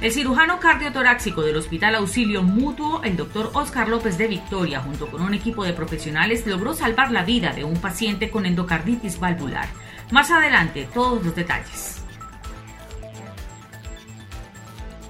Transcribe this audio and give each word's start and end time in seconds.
El 0.00 0.12
cirujano 0.12 0.60
cardiotoráxico 0.60 1.42
del 1.42 1.56
Hospital 1.56 1.96
Auxilio 1.96 2.44
Mutuo, 2.44 3.02
el 3.02 3.16
doctor 3.16 3.50
Oscar 3.54 3.88
López 3.88 4.16
de 4.16 4.28
Victoria, 4.28 4.80
junto 4.80 5.08
con 5.08 5.22
un 5.22 5.34
equipo 5.34 5.64
de 5.64 5.72
profesionales, 5.72 6.46
logró 6.46 6.72
salvar 6.72 7.10
la 7.10 7.24
vida 7.24 7.52
de 7.52 7.64
un 7.64 7.76
paciente 7.78 8.30
con 8.30 8.46
endocarditis 8.46 9.18
valvular. 9.18 9.66
Más 10.12 10.30
adelante, 10.30 10.88
todos 10.94 11.24
los 11.24 11.34
detalles. 11.34 12.00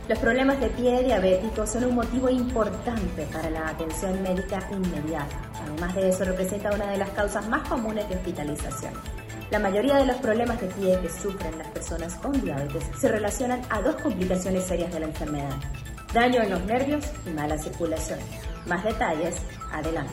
Los 0.09 0.19
problemas 0.21 0.59
de 0.59 0.69
pie 0.69 1.05
diabéticos 1.05 1.69
son 1.69 1.85
un 1.85 1.97
motivo 1.97 2.31
importante 2.31 3.29
para 3.31 3.51
la 3.51 3.69
atención 3.69 4.23
médica 4.23 4.67
inmediata. 4.73 5.37
Además 5.67 5.95
de 5.97 6.09
eso, 6.09 6.25
representa 6.25 6.71
una 6.71 6.87
de 6.87 6.97
las 6.97 7.11
causas 7.11 7.47
más 7.47 7.69
comunes 7.69 8.09
de 8.09 8.17
hospitalización. 8.17 8.95
La 9.51 9.59
mayoría 9.59 9.97
de 9.97 10.05
los 10.05 10.17
problemas 10.17 10.61
de 10.61 10.67
pie 10.67 10.99
que 11.01 11.09
sufren 11.09 11.57
las 11.57 11.69
personas 11.69 12.15
con 12.17 12.39
diabetes 12.39 12.85
se 13.01 13.09
relacionan 13.09 13.63
a 13.71 13.81
dos 13.81 13.97
complicaciones 13.97 14.65
serias 14.65 14.93
de 14.93 15.01
la 15.01 15.07
enfermedad. 15.07 15.57
Daño 16.13 16.43
en 16.43 16.51
los 16.51 16.63
nervios 16.65 17.07
y 17.25 17.31
mala 17.31 17.57
circulación. 17.57 18.19
Más 18.67 18.85
detalles, 18.85 19.37
adelante. 19.73 20.13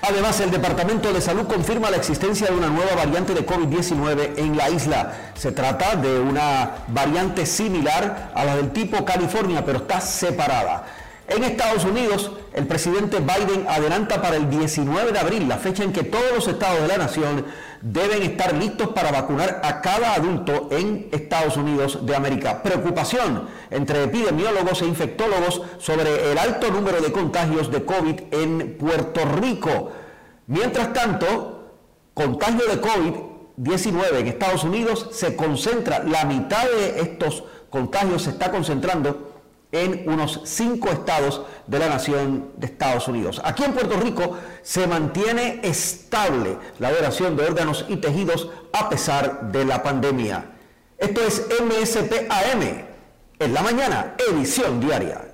Además, 0.00 0.40
el 0.40 0.50
Departamento 0.50 1.12
de 1.12 1.20
Salud 1.20 1.46
confirma 1.46 1.90
la 1.90 1.98
existencia 1.98 2.46
de 2.46 2.54
una 2.54 2.68
nueva 2.68 2.94
variante 2.94 3.34
de 3.34 3.44
COVID-19 3.44 4.38
en 4.38 4.56
la 4.56 4.70
isla. 4.70 5.12
Se 5.34 5.52
trata 5.52 5.96
de 5.96 6.20
una 6.20 6.84
variante 6.88 7.44
similar 7.44 8.30
a 8.34 8.44
la 8.44 8.56
del 8.56 8.72
tipo 8.72 9.04
California, 9.04 9.62
pero 9.64 9.78
está 9.78 10.00
separada. 10.00 10.86
En 11.28 11.42
Estados 11.42 11.84
Unidos, 11.84 12.30
el 12.54 12.68
presidente 12.68 13.18
Biden 13.18 13.66
adelanta 13.68 14.22
para 14.22 14.36
el 14.36 14.48
19 14.48 15.10
de 15.10 15.18
abril, 15.18 15.48
la 15.48 15.58
fecha 15.58 15.82
en 15.82 15.92
que 15.92 16.04
todos 16.04 16.32
los 16.32 16.46
estados 16.46 16.82
de 16.82 16.88
la 16.88 16.98
nación 16.98 17.44
deben 17.82 18.22
estar 18.22 18.54
listos 18.54 18.90
para 18.90 19.10
vacunar 19.10 19.60
a 19.64 19.80
cada 19.80 20.14
adulto 20.14 20.68
en 20.70 21.08
Estados 21.10 21.56
Unidos 21.56 22.06
de 22.06 22.14
América. 22.14 22.62
Preocupación 22.62 23.48
entre 23.70 24.04
epidemiólogos 24.04 24.82
e 24.82 24.86
infectólogos 24.86 25.62
sobre 25.78 26.30
el 26.30 26.38
alto 26.38 26.70
número 26.70 27.00
de 27.00 27.10
contagios 27.10 27.72
de 27.72 27.84
COVID 27.84 28.20
en 28.30 28.76
Puerto 28.78 29.22
Rico. 29.24 29.90
Mientras 30.46 30.92
tanto, 30.92 31.72
contagio 32.14 32.66
de 32.68 32.80
COVID-19 32.80 34.20
en 34.20 34.26
Estados 34.28 34.62
Unidos 34.62 35.08
se 35.10 35.34
concentra, 35.34 36.04
la 36.04 36.24
mitad 36.24 36.64
de 36.66 37.00
estos 37.00 37.42
contagios 37.68 38.22
se 38.22 38.30
está 38.30 38.52
concentrando 38.52 39.25
en 39.76 40.08
unos 40.08 40.40
cinco 40.44 40.88
estados 40.88 41.42
de 41.66 41.78
la 41.78 41.88
nación 41.88 42.52
de 42.56 42.66
Estados 42.66 43.08
Unidos. 43.08 43.40
Aquí 43.44 43.64
en 43.64 43.72
Puerto 43.72 43.98
Rico 43.98 44.36
se 44.62 44.86
mantiene 44.86 45.60
estable 45.62 46.56
la 46.78 46.92
donación 46.92 47.36
de 47.36 47.44
órganos 47.44 47.84
y 47.88 47.96
tejidos 47.96 48.48
a 48.72 48.88
pesar 48.88 49.52
de 49.52 49.64
la 49.64 49.82
pandemia. 49.82 50.52
Esto 50.98 51.20
es 51.20 51.46
MSPAM, 51.62 52.62
en 53.38 53.54
la 53.54 53.62
mañana, 53.62 54.14
edición 54.30 54.80
diaria. 54.80 55.25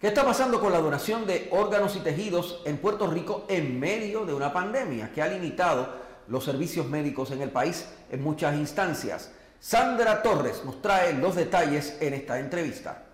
¿Qué 0.00 0.06
está 0.06 0.24
pasando 0.24 0.60
con 0.60 0.70
la 0.70 0.78
donación 0.78 1.26
de 1.26 1.48
órganos 1.50 1.96
y 1.96 1.98
tejidos 1.98 2.62
en 2.64 2.76
Puerto 2.76 3.08
Rico 3.08 3.46
en 3.48 3.80
medio 3.80 4.24
de 4.24 4.32
una 4.32 4.52
pandemia 4.52 5.10
que 5.12 5.20
ha 5.20 5.26
limitado 5.26 5.92
los 6.28 6.44
servicios 6.44 6.86
médicos 6.86 7.32
en 7.32 7.42
el 7.42 7.50
país 7.50 7.84
en 8.08 8.22
muchas 8.22 8.56
instancias? 8.56 9.34
Sandra 9.58 10.22
Torres 10.22 10.64
nos 10.64 10.80
trae 10.80 11.14
los 11.14 11.34
detalles 11.34 11.98
en 12.00 12.14
esta 12.14 12.38
entrevista. 12.38 13.06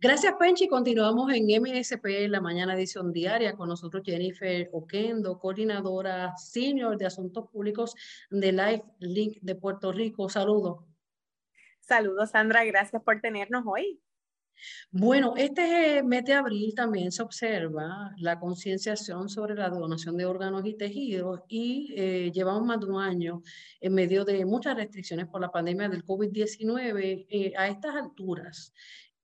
Gracias, 0.00 0.32
Penchi. 0.40 0.68
Continuamos 0.68 1.30
en 1.34 1.48
MSP, 1.60 2.28
la 2.30 2.40
mañana 2.40 2.72
edición 2.74 3.12
diaria, 3.12 3.54
con 3.54 3.68
nosotros 3.68 4.02
Jennifer 4.02 4.70
Oquendo, 4.72 5.38
coordinadora 5.38 6.34
senior 6.38 6.96
de 6.96 7.04
Asuntos 7.04 7.50
Públicos 7.50 7.94
de 8.30 8.52
Life 8.52 8.84
Link 9.00 9.36
de 9.42 9.54
Puerto 9.54 9.92
Rico. 9.92 10.30
Saludos. 10.30 10.78
Saludos, 11.80 12.30
Sandra. 12.30 12.64
Gracias 12.64 13.02
por 13.02 13.20
tenernos 13.20 13.64
hoy. 13.66 14.00
Bueno, 14.90 15.34
este 15.36 16.02
mes 16.02 16.24
de 16.24 16.34
abril 16.34 16.74
también 16.74 17.12
se 17.12 17.22
observa 17.22 18.12
la 18.18 18.38
concienciación 18.38 19.28
sobre 19.28 19.54
la 19.54 19.68
donación 19.68 20.16
de 20.16 20.26
órganos 20.26 20.64
y 20.64 20.74
tejidos 20.74 21.40
y 21.48 21.94
eh, 21.96 22.30
llevamos 22.32 22.64
más 22.64 22.80
de 22.80 22.86
un 22.86 23.00
año 23.00 23.42
en 23.80 23.94
medio 23.94 24.24
de 24.24 24.44
muchas 24.44 24.76
restricciones 24.76 25.26
por 25.26 25.40
la 25.40 25.50
pandemia 25.50 25.88
del 25.88 26.04
COVID-19. 26.04 27.26
Eh, 27.28 27.52
a 27.56 27.68
estas 27.68 27.94
alturas, 27.94 28.72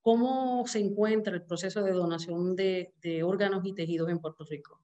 ¿cómo 0.01 0.67
se 0.67 0.79
encuentra 0.79 1.33
el 1.33 1.43
proceso 1.43 1.81
de 1.81 1.91
donación 1.91 2.55
de, 2.55 2.93
órganos 3.23 3.65
y 3.65 3.73
tejidos 3.73 4.09
en 4.09 4.19
Puerto 4.19 4.45
Rico? 4.45 4.79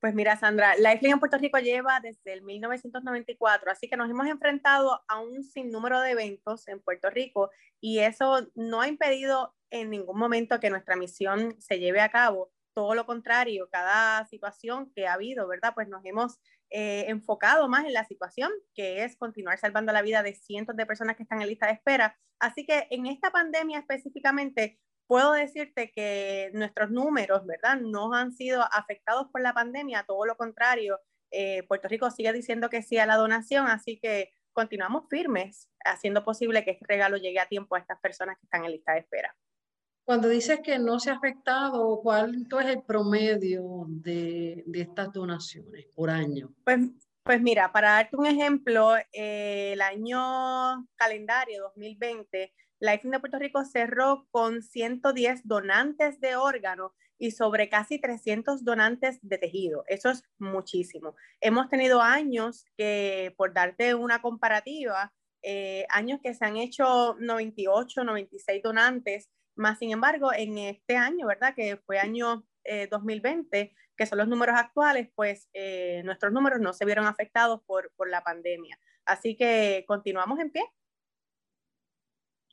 Pues 0.00 0.14
mira, 0.14 0.34
Sandra, 0.38 0.74
Lifeline 0.76 1.12
en 1.12 1.20
Puerto 1.20 1.36
Rico 1.36 1.58
lleva 1.58 2.00
desde 2.00 2.32
el 2.32 2.42
1994, 2.42 3.70
así 3.70 3.86
que 3.86 3.98
nos 3.98 4.08
hemos 4.08 4.26
enfrentado 4.26 5.02
a 5.06 5.20
un 5.20 5.44
sinnúmero 5.44 6.00
de 6.00 6.12
eventos 6.12 6.66
en 6.68 6.80
Puerto 6.80 7.10
Rico 7.10 7.50
y 7.80 7.98
eso 7.98 8.50
no 8.54 8.80
ha 8.80 8.88
impedido 8.88 9.54
en 9.70 9.90
ningún 9.90 10.18
momento 10.18 10.60
que 10.60 10.70
nuestra 10.70 10.96
misión 10.96 11.56
se 11.60 11.78
lleve 11.78 12.00
a 12.00 12.10
cabo. 12.10 12.52
Todo 12.74 12.94
lo 12.94 13.06
contrario, 13.06 13.68
cada 13.70 14.24
situación 14.26 14.92
que 14.94 15.06
ha 15.06 15.14
habido, 15.14 15.48
¿verdad? 15.48 15.72
Pues 15.74 15.88
nos 15.88 16.04
hemos 16.04 16.38
eh, 16.70 17.06
enfocado 17.08 17.68
más 17.68 17.84
en 17.84 17.92
la 17.92 18.04
situación, 18.04 18.50
que 18.74 19.04
es 19.04 19.16
continuar 19.16 19.58
salvando 19.58 19.92
la 19.92 20.02
vida 20.02 20.22
de 20.22 20.34
cientos 20.34 20.76
de 20.76 20.86
personas 20.86 21.16
que 21.16 21.24
están 21.24 21.42
en 21.42 21.48
lista 21.48 21.66
de 21.66 21.72
espera. 21.72 22.16
Así 22.38 22.64
que 22.64 22.86
en 22.90 23.06
esta 23.06 23.30
pandemia 23.30 23.80
específicamente, 23.80 24.78
puedo 25.10 25.32
decirte 25.32 25.90
que 25.90 26.52
nuestros 26.54 26.90
números, 26.90 27.44
¿verdad? 27.44 27.80
No 27.80 28.14
han 28.14 28.32
sido 28.32 28.62
afectados 28.72 29.26
por 29.32 29.40
la 29.40 29.52
pandemia, 29.52 30.04
todo 30.06 30.24
lo 30.24 30.36
contrario. 30.36 31.00
Eh, 31.32 31.64
Puerto 31.64 31.88
Rico 31.88 32.10
sigue 32.12 32.32
diciendo 32.32 32.70
que 32.70 32.82
sí 32.82 32.96
a 32.98 33.06
la 33.06 33.16
donación, 33.16 33.66
así 33.66 33.98
que 33.98 34.32
continuamos 34.52 35.08
firmes, 35.10 35.68
haciendo 35.84 36.24
posible 36.24 36.64
que 36.64 36.70
este 36.70 36.86
regalo 36.88 37.16
llegue 37.16 37.40
a 37.40 37.48
tiempo 37.48 37.74
a 37.74 37.80
estas 37.80 37.98
personas 37.98 38.38
que 38.38 38.46
están 38.46 38.64
en 38.64 38.70
lista 38.70 38.92
de 38.92 39.00
espera. 39.00 39.34
Cuando 40.10 40.28
dices 40.28 40.58
que 40.58 40.76
no 40.76 40.98
se 40.98 41.10
ha 41.10 41.14
afectado, 41.14 42.00
¿cuál 42.02 42.44
es 42.50 42.66
el 42.66 42.82
promedio 42.82 43.84
de, 43.86 44.64
de 44.66 44.80
estas 44.80 45.12
donaciones 45.12 45.86
por 45.94 46.10
año? 46.10 46.52
Pues, 46.64 46.80
pues 47.22 47.40
mira, 47.40 47.70
para 47.70 47.92
darte 47.92 48.16
un 48.16 48.26
ejemplo, 48.26 48.96
eh, 49.12 49.70
el 49.74 49.80
año 49.80 50.18
calendario 50.96 51.62
2020 51.62 52.52
la 52.80 52.96
IFIN 52.96 53.12
de 53.12 53.20
Puerto 53.20 53.38
Rico 53.38 53.64
cerró 53.64 54.26
con 54.32 54.64
110 54.64 55.42
donantes 55.44 56.18
de 56.18 56.34
órganos 56.34 56.90
y 57.16 57.30
sobre 57.30 57.68
casi 57.68 58.00
300 58.00 58.64
donantes 58.64 59.20
de 59.22 59.38
tejido. 59.38 59.84
Eso 59.86 60.10
es 60.10 60.24
muchísimo. 60.40 61.14
Hemos 61.40 61.68
tenido 61.68 62.02
años 62.02 62.64
que, 62.76 63.32
por 63.36 63.54
darte 63.54 63.94
una 63.94 64.20
comparativa, 64.20 65.12
eh, 65.42 65.86
años 65.88 66.18
que 66.20 66.34
se 66.34 66.44
han 66.44 66.56
hecho 66.56 67.14
98, 67.20 68.02
96 68.02 68.60
donantes, 68.60 69.30
más 69.60 69.78
sin 69.78 69.92
embargo, 69.92 70.32
en 70.32 70.58
este 70.58 70.96
año, 70.96 71.26
¿verdad? 71.26 71.54
Que 71.54 71.76
fue 71.76 71.98
año 71.98 72.44
2020, 72.90 73.60
eh, 73.60 73.74
que 73.96 74.06
son 74.06 74.18
los 74.18 74.28
números 74.28 74.56
actuales, 74.58 75.08
pues 75.14 75.48
eh, 75.52 76.02
nuestros 76.04 76.32
números 76.32 76.60
no 76.60 76.72
se 76.72 76.84
vieron 76.84 77.06
afectados 77.06 77.62
por, 77.66 77.92
por 77.96 78.08
la 78.08 78.22
pandemia. 78.22 78.78
Así 79.04 79.36
que 79.36 79.84
continuamos 79.86 80.38
en 80.40 80.50
pie. 80.50 80.62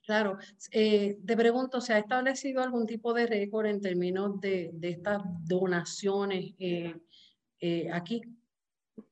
Claro, 0.07 0.37
eh, 0.71 1.17
te 1.25 1.35
pregunto, 1.35 1.81
¿se 1.81 1.93
ha 1.93 1.97
establecido 1.97 2.63
algún 2.63 2.87
tipo 2.87 3.13
de 3.13 3.27
récord 3.27 3.65
en 3.65 3.81
términos 3.81 4.39
de, 4.39 4.71
estas 4.81 5.21
donaciones 5.43 6.55
eh, 6.59 6.95
eh, 7.59 7.89
aquí? 7.91 8.21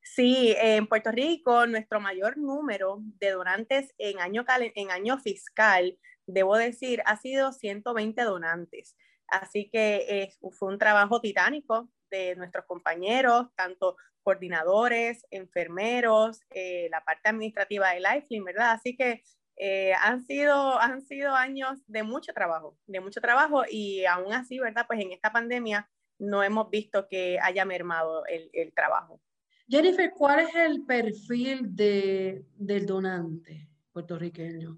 Sí, 0.01 0.55
en 0.57 0.87
Puerto 0.87 1.11
Rico 1.11 1.67
nuestro 1.67 1.99
mayor 1.99 2.37
número 2.37 2.99
de 3.19 3.31
donantes 3.31 3.93
en 3.97 4.21
año, 4.21 4.45
en 4.57 4.89
año 4.89 5.17
fiscal, 5.19 5.99
debo 6.27 6.57
decir, 6.57 7.01
ha 7.05 7.17
sido 7.17 7.51
120 7.51 8.21
donantes. 8.23 8.95
Así 9.27 9.69
que 9.71 10.29
fue 10.51 10.69
un 10.69 10.77
trabajo 10.77 11.19
titánico 11.19 11.89
de 12.11 12.35
nuestros 12.35 12.65
compañeros, 12.65 13.47
tanto 13.55 13.95
coordinadores, 14.25 15.25
enfermeros, 15.29 16.41
eh, 16.49 16.87
la 16.89 17.03
parte 17.03 17.29
administrativa 17.29 17.91
de 17.91 18.01
Lifeline, 18.01 18.43
¿verdad? 18.43 18.71
Así 18.71 18.95
que 18.97 19.23
eh, 19.57 19.93
han, 19.93 20.25
sido, 20.25 20.79
han 20.79 21.01
sido 21.01 21.33
años 21.33 21.79
de 21.87 22.03
mucho 22.03 22.33
trabajo, 22.33 22.77
de 22.87 22.99
mucho 22.99 23.21
trabajo 23.21 23.63
y 23.69 24.03
aún 24.05 24.33
así, 24.33 24.59
¿verdad? 24.59 24.85
Pues 24.87 24.99
en 24.99 25.11
esta 25.11 25.31
pandemia 25.31 25.87
no 26.17 26.43
hemos 26.43 26.69
visto 26.71 27.07
que 27.07 27.37
haya 27.41 27.65
mermado 27.65 28.25
el, 28.25 28.49
el 28.53 28.73
trabajo. 28.73 29.21
Jennifer, 29.67 30.11
¿cuál 30.11 30.41
es 30.41 30.55
el 30.55 30.85
perfil 30.85 31.75
de, 31.75 32.45
del 32.55 32.85
donante 32.85 33.69
puertorriqueño? 33.91 34.77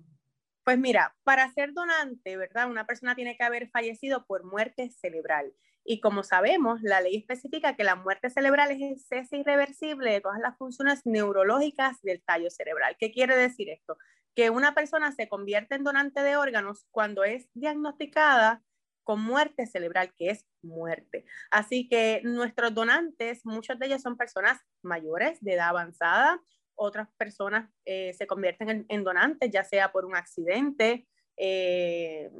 Pues 0.67 0.77
mira, 0.77 1.15
para 1.23 1.49
ser 1.53 1.71
donante, 1.71 2.35
¿verdad? 2.35 2.69
Una 2.69 2.85
persona 2.85 3.15
tiene 3.15 3.37
que 3.37 3.43
haber 3.45 3.69
fallecido 3.69 4.25
por 4.25 4.43
muerte 4.43 4.89
cerebral. 4.89 5.53
Y 5.85 6.01
como 6.01 6.23
sabemos, 6.23 6.81
la 6.81 6.99
ley 6.99 7.15
especifica 7.15 7.77
que 7.77 7.85
la 7.85 7.95
muerte 7.95 8.29
cerebral 8.29 8.71
es 8.71 8.81
el 8.81 8.99
cese 8.99 9.37
irreversible 9.37 10.11
de 10.11 10.19
todas 10.19 10.41
las 10.41 10.57
funciones 10.57 11.05
neurológicas 11.05 12.01
del 12.01 12.21
tallo 12.21 12.49
cerebral. 12.49 12.97
¿Qué 12.99 13.13
quiere 13.13 13.37
decir 13.37 13.69
esto? 13.69 13.97
Que 14.35 14.49
una 14.49 14.75
persona 14.75 15.13
se 15.13 15.29
convierte 15.29 15.75
en 15.75 15.85
donante 15.85 16.21
de 16.21 16.35
órganos 16.35 16.85
cuando 16.91 17.23
es 17.23 17.47
diagnosticada 17.53 18.61
con 19.05 19.21
muerte 19.21 19.67
cerebral, 19.67 20.13
que 20.17 20.31
es 20.31 20.45
muerte. 20.61 21.23
Así 21.49 21.87
que 21.87 22.19
nuestros 22.25 22.73
donantes, 22.73 23.45
muchos 23.45 23.79
de 23.79 23.85
ellos 23.85 24.01
son 24.01 24.17
personas 24.17 24.59
mayores, 24.81 25.39
de 25.39 25.53
edad 25.53 25.69
avanzada, 25.69 26.41
otras 26.77 27.09
personas 27.17 27.69
eh, 27.85 28.13
se 28.13 28.27
convierten 28.27 28.85
en, 28.87 29.03
donantes, 29.03 29.51
ya 29.51 29.63
sea 29.63 29.91
por 29.91 30.05
un 30.05 30.15
accidente, 30.15 31.07
eh, 31.35 32.31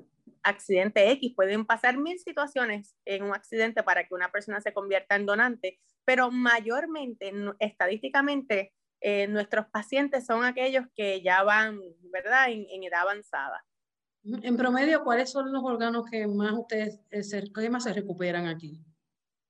accidente 0.43 1.11
X. 1.11 1.33
Pueden 1.35 1.65
pasar 1.65 1.97
mil 1.97 2.19
situaciones 2.19 2.95
en 3.05 3.23
un 3.23 3.33
accidente 3.33 3.83
para 3.83 4.07
que 4.07 4.13
una 4.13 4.31
persona 4.31 4.61
se 4.61 4.73
convierta 4.73 5.15
en 5.15 5.25
donante, 5.25 5.79
pero 6.05 6.31
mayormente, 6.31 7.33
estadísticamente, 7.59 8.73
eh, 9.01 9.27
nuestros 9.27 9.67
pacientes 9.67 10.25
son 10.25 10.43
aquellos 10.43 10.85
que 10.95 11.21
ya 11.21 11.43
van, 11.43 11.79
¿verdad?, 12.11 12.49
en, 12.49 12.83
edad 12.83 13.01
avanzada. 13.01 13.65
En 14.23 14.57
promedio, 14.57 15.03
¿cuáles 15.03 15.31
son 15.31 15.51
los 15.51 15.63
órganos 15.63 16.09
que 16.09 16.27
más 16.27 16.53
ustedes, 16.53 16.99
que 17.09 17.69
más 17.69 17.83
se 17.83 17.93
recuperan 17.93 18.47
aquí? 18.47 18.83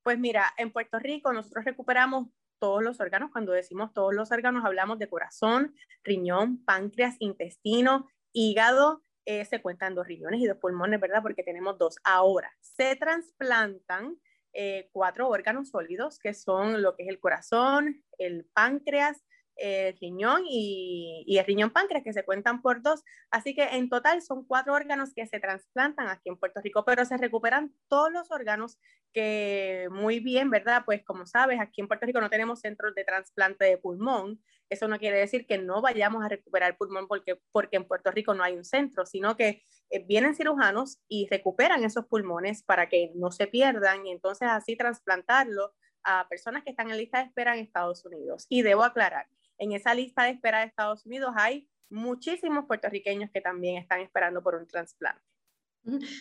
Pues 0.03 0.19
mira, 0.19 0.53
en 0.57 0.71
Puerto 0.71 0.99
Rico 0.99 1.33
nosotros 1.33 1.65
recuperamos 1.65 2.27
todos 2.59 2.83
los 2.83 2.99
órganos. 2.99 3.31
Cuando 3.31 3.51
decimos 3.51 3.93
todos 3.93 4.13
los 4.13 4.31
órganos, 4.31 4.65
hablamos 4.65 4.99
de 4.99 5.09
corazón, 5.09 5.75
riñón, 6.03 6.63
páncreas, 6.63 7.15
intestino, 7.19 8.07
hígado. 8.33 9.03
Eh, 9.25 9.43
se 9.45 9.61
cuentan 9.61 9.95
dos 9.95 10.07
riñones 10.07 10.39
y 10.39 10.47
dos 10.47 10.57
pulmones, 10.57 10.99
¿verdad? 10.99 11.21
Porque 11.21 11.43
tenemos 11.43 11.77
dos. 11.77 11.97
Ahora, 12.03 12.51
se 12.61 12.95
trasplantan 12.95 14.17
eh, 14.53 14.89
cuatro 14.91 15.27
órganos 15.27 15.69
sólidos, 15.69 16.17
que 16.17 16.33
son 16.33 16.81
lo 16.81 16.95
que 16.95 17.03
es 17.03 17.09
el 17.09 17.19
corazón, 17.19 18.03
el 18.17 18.45
páncreas, 18.53 19.23
el 19.57 19.97
riñón 19.97 20.43
y, 20.47 21.23
y, 21.25 21.37
el 21.37 21.45
riñón 21.45 21.71
páncreas, 21.71 22.03
que 22.03 22.13
se 22.13 22.23
cuentan 22.23 22.61
por 22.61 22.81
dos. 22.81 23.03
Así 23.31 23.55
que 23.55 23.63
en 23.63 23.89
total 23.89 24.21
son 24.21 24.45
cuatro 24.45 24.73
órganos 24.73 25.13
que 25.13 25.25
se 25.27 25.39
trasplantan 25.39 26.07
aquí 26.07 26.29
en 26.29 26.37
Puerto 26.37 26.61
Rico, 26.61 26.85
pero 26.85 27.05
se 27.05 27.17
recuperan 27.17 27.73
todos 27.87 28.11
los 28.11 28.31
órganos 28.31 28.77
que 29.13 29.87
muy 29.91 30.19
bien, 30.19 30.49
¿verdad? 30.49 30.83
Pues 30.85 31.03
como 31.03 31.25
sabes, 31.25 31.59
aquí 31.59 31.81
en 31.81 31.87
Puerto 31.87 32.05
Rico 32.05 32.21
no 32.21 32.29
tenemos 32.29 32.59
centros 32.59 32.93
de 32.95 33.03
trasplante 33.03 33.65
de 33.65 33.77
pulmón. 33.77 34.41
Eso 34.69 34.87
no 34.87 34.99
quiere 34.99 35.17
decir 35.17 35.47
que 35.47 35.57
no 35.57 35.81
vayamos 35.81 36.23
a 36.23 36.29
recuperar 36.29 36.77
pulmón 36.77 37.07
porque, 37.07 37.39
porque 37.51 37.77
en 37.77 37.87
Puerto 37.87 38.11
Rico 38.11 38.33
no 38.33 38.43
hay 38.43 38.55
un 38.55 38.65
centro, 38.65 39.05
sino 39.05 39.37
que 39.37 39.63
eh, 39.89 40.05
vienen 40.05 40.35
cirujanos 40.35 40.99
y 41.07 41.27
recuperan 41.29 41.83
esos 41.83 42.05
pulmones 42.05 42.63
para 42.63 42.89
que 42.89 43.11
no 43.15 43.31
se 43.31 43.47
pierdan 43.47 44.05
y 44.05 44.11
entonces 44.11 44.47
así 44.49 44.75
trasplantarlo 44.75 45.73
a 46.03 46.27
personas 46.29 46.63
que 46.63 46.69
están 46.69 46.89
en 46.89 46.97
lista 46.97 47.19
de 47.19 47.25
espera 47.25 47.55
en 47.55 47.63
Estados 47.63 48.05
Unidos. 48.05 48.45
Y 48.49 48.61
debo 48.61 48.83
aclarar, 48.83 49.27
en 49.57 49.71
esa 49.71 49.93
lista 49.93 50.23
de 50.23 50.31
espera 50.31 50.59
de 50.59 50.67
Estados 50.67 51.05
Unidos 51.05 51.33
hay 51.35 51.67
muchísimos 51.89 52.65
puertorriqueños 52.65 53.29
que 53.31 53.41
también 53.41 53.77
están 53.77 54.01
esperando 54.01 54.41
por 54.41 54.55
un 54.55 54.67
trasplante. 54.67 55.21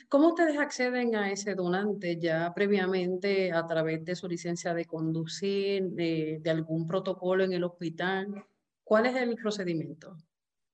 ¿Cómo 0.08 0.28
ustedes 0.28 0.58
acceden 0.58 1.16
a 1.16 1.30
ese 1.32 1.56
donante 1.56 2.18
ya 2.20 2.52
previamente 2.54 3.52
a 3.52 3.66
través 3.66 4.04
de 4.04 4.14
su 4.14 4.28
licencia 4.28 4.74
de 4.74 4.84
conducir, 4.84 5.82
de, 5.90 6.40
algún 6.46 6.86
protocolo 6.86 7.42
en 7.42 7.52
el 7.52 7.64
hospital? 7.64 8.46
¿Cuál 8.84 9.06
es 9.06 9.16
el 9.16 9.34
procedimiento? 9.34 10.16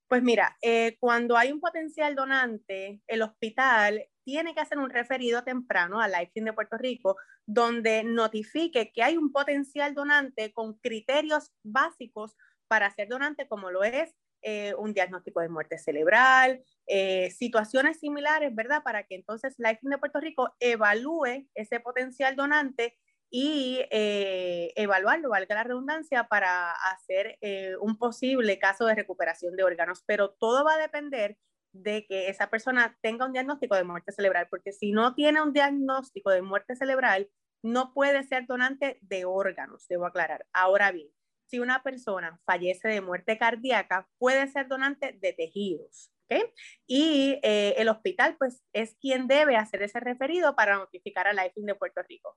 Pues 0.09 0.23
mira, 0.23 0.59
eh, 0.61 0.99
cuando 1.01 1.39
hay 1.39 1.53
un 1.53 1.61
potencial 1.61 2.15
donante, 2.15 3.01
el 3.07 3.23
hospital 3.23 4.05
tiene 4.25 4.53
que 4.55 4.61
hacer 4.61 4.77
un 4.77 4.91
referido 4.91 5.43
temprano 5.43 5.99
a 5.99 6.09
Lifeline 6.09 6.51
de 6.51 6.53
Puerto 6.53 6.77
Rico, 6.77 7.17
donde 7.47 8.05
notifique 8.05 8.93
que 8.93 9.03
hay 9.03 9.17
un 9.17 9.33
potencial 9.33 9.95
donante 9.95 10.53
con 10.53 10.75
criterios 10.75 11.51
básicos 11.65 12.37
para 12.73 12.91
ser 12.91 13.07
donante, 13.07 13.47
como 13.47 13.71
lo 13.71 13.85
es 13.85 14.15
eh, 14.41 14.73
un 14.79 14.95
diagnóstico 14.95 15.43
de 15.43 15.51
muerte 15.51 15.77
cerebral, 15.77 16.65
eh, 16.87 17.31
situaciones 17.31 18.01
similares, 18.01 18.55
¿verdad? 18.55 18.83
Para 18.83 19.03
que 19.03 19.15
entonces 19.15 19.55
la 19.59 19.79
de 19.79 19.99
Puerto 19.99 20.21
Rico 20.21 20.57
evalúe 20.59 21.47
ese 21.55 21.81
potencial 21.81 22.35
donante 22.35 22.97
y 23.29 23.85
eh, 23.91 24.73
evaluarlo, 24.75 25.29
valga 25.29 25.55
la 25.55 25.65
redundancia, 25.65 26.29
para 26.29 26.73
hacer 26.73 27.39
un 27.83 27.99
posible 27.99 28.59
caso 28.59 28.87
de 28.87 28.95
recuperación 28.95 29.55
de 29.55 29.65
órganos. 29.65 30.03
Pero 30.07 30.31
todo 30.31 30.65
va 30.65 30.77
a 30.77 30.79
depender 30.79 31.37
de 31.73 32.07
que 32.07 32.31
esa 32.31 32.49
persona 32.49 32.97
tenga 33.03 33.27
un 33.27 33.35
diagnóstico 33.35 33.75
de 33.75 33.85
muerte 33.85 34.13
cerebral, 34.13 34.47
porque 34.49 34.73
si 34.73 34.93
no 34.93 35.15
tiene 35.15 35.43
un 35.43 35.53
diagnóstico 35.53 36.31
de 36.31 36.41
muerte 36.41 36.75
cerebral, 36.75 37.29
no 37.63 37.93
puede 37.93 38.23
ser 38.23 38.47
donante 38.47 38.99
de 39.03 39.27
órganos, 39.27 39.87
debo 39.89 40.07
aclarar. 40.07 40.47
Ahora 40.55 40.91
bien, 40.91 41.11
si 41.47 41.59
una 41.59 41.83
persona 41.83 42.41
fallece 42.45 42.89
de 42.89 43.01
muerte 43.01 43.39
cardíaca, 43.39 44.09
puede 44.19 44.49
ser 44.49 44.69
donante 44.69 45.13
de 45.21 45.33
tejidos. 45.33 46.11
¿okay? 46.25 46.43
Y 46.87 47.39
eh, 47.43 47.75
el 47.77 47.89
hospital, 47.89 48.37
pues, 48.39 48.63
es 48.73 48.97
quien 49.01 49.27
debe 49.27 49.57
hacer 49.57 49.83
ese 49.83 50.01
referido 50.01 50.55
para 50.55 50.77
notificar 50.77 51.27
a 51.27 51.33
Lifeline 51.33 51.73
de 51.73 51.79
Puerto 51.79 52.03
Rico. 52.09 52.37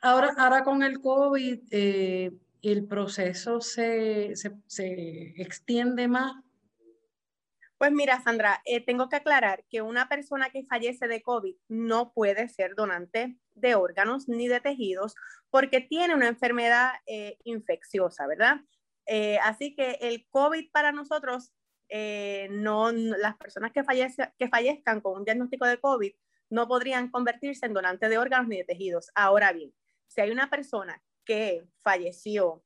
Ahora, 0.00 0.34
ahora 0.38 0.64
con 0.64 0.82
el 0.82 1.00
COVID, 1.00 1.60
eh, 1.70 2.32
¿el 2.62 2.86
proceso 2.86 3.60
se, 3.60 4.34
se, 4.34 4.52
se, 4.66 5.34
extiende 5.40 6.08
más? 6.08 6.32
Pues 7.82 7.90
mira, 7.90 8.22
Sandra, 8.22 8.62
eh, 8.64 8.80
tengo 8.80 9.08
que 9.08 9.16
aclarar 9.16 9.64
que 9.68 9.82
una 9.82 10.08
persona 10.08 10.50
que 10.50 10.62
fallece 10.62 11.08
de 11.08 11.20
COVID 11.20 11.56
no 11.66 12.12
puede 12.12 12.48
ser 12.48 12.76
donante 12.76 13.36
de 13.56 13.74
órganos 13.74 14.28
ni 14.28 14.46
de 14.46 14.60
tejidos 14.60 15.16
porque 15.50 15.80
tiene 15.80 16.14
una 16.14 16.28
enfermedad 16.28 16.92
eh, 17.06 17.38
infecciosa, 17.42 18.28
¿verdad? 18.28 18.60
Eh, 19.06 19.40
así 19.42 19.74
que 19.74 19.98
el 20.00 20.28
COVID 20.30 20.70
para 20.70 20.92
nosotros, 20.92 21.52
no, 22.50 22.92
las 22.92 23.36
personas 23.36 23.72
que, 23.72 23.82
que 24.38 24.48
fallezcan 24.48 25.00
con 25.00 25.18
un 25.18 25.24
diagnóstico 25.24 25.66
de 25.66 25.80
COVID 25.80 26.12
no 26.50 26.68
podrían 26.68 27.10
convertirse 27.10 27.66
en 27.66 27.74
donantes 27.74 28.08
de 28.08 28.16
órganos 28.16 28.46
ni 28.46 28.58
de 28.58 28.64
tejidos. 28.64 29.10
Ahora 29.16 29.52
bien, 29.52 29.74
si 30.06 30.20
hay 30.20 30.30
una 30.30 30.48
persona 30.48 31.02
que 31.24 31.64
falleció 31.82 32.62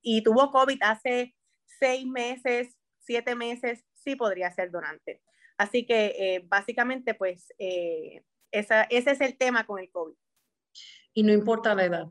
y 0.00 0.22
tuvo 0.22 0.52
COVID 0.52 0.78
hace 0.82 1.34
seis 1.78 2.06
meses, 2.06 2.76
siete 2.98 3.34
meses, 3.34 3.84
sí 3.92 4.16
podría 4.16 4.50
ser 4.50 4.70
donante. 4.70 5.22
Así 5.56 5.86
que 5.86 6.14
eh, 6.18 6.42
básicamente, 6.44 7.14
pues, 7.14 7.52
eh, 7.58 8.24
ese 8.50 8.86
es 8.90 9.20
el 9.20 9.36
tema 9.36 9.64
con 9.66 9.78
el 9.78 9.90
COVID. 9.90 10.14
Y 11.14 11.22
no 11.22 11.32
importa 11.32 11.74
la 11.74 11.84
edad. 11.84 12.06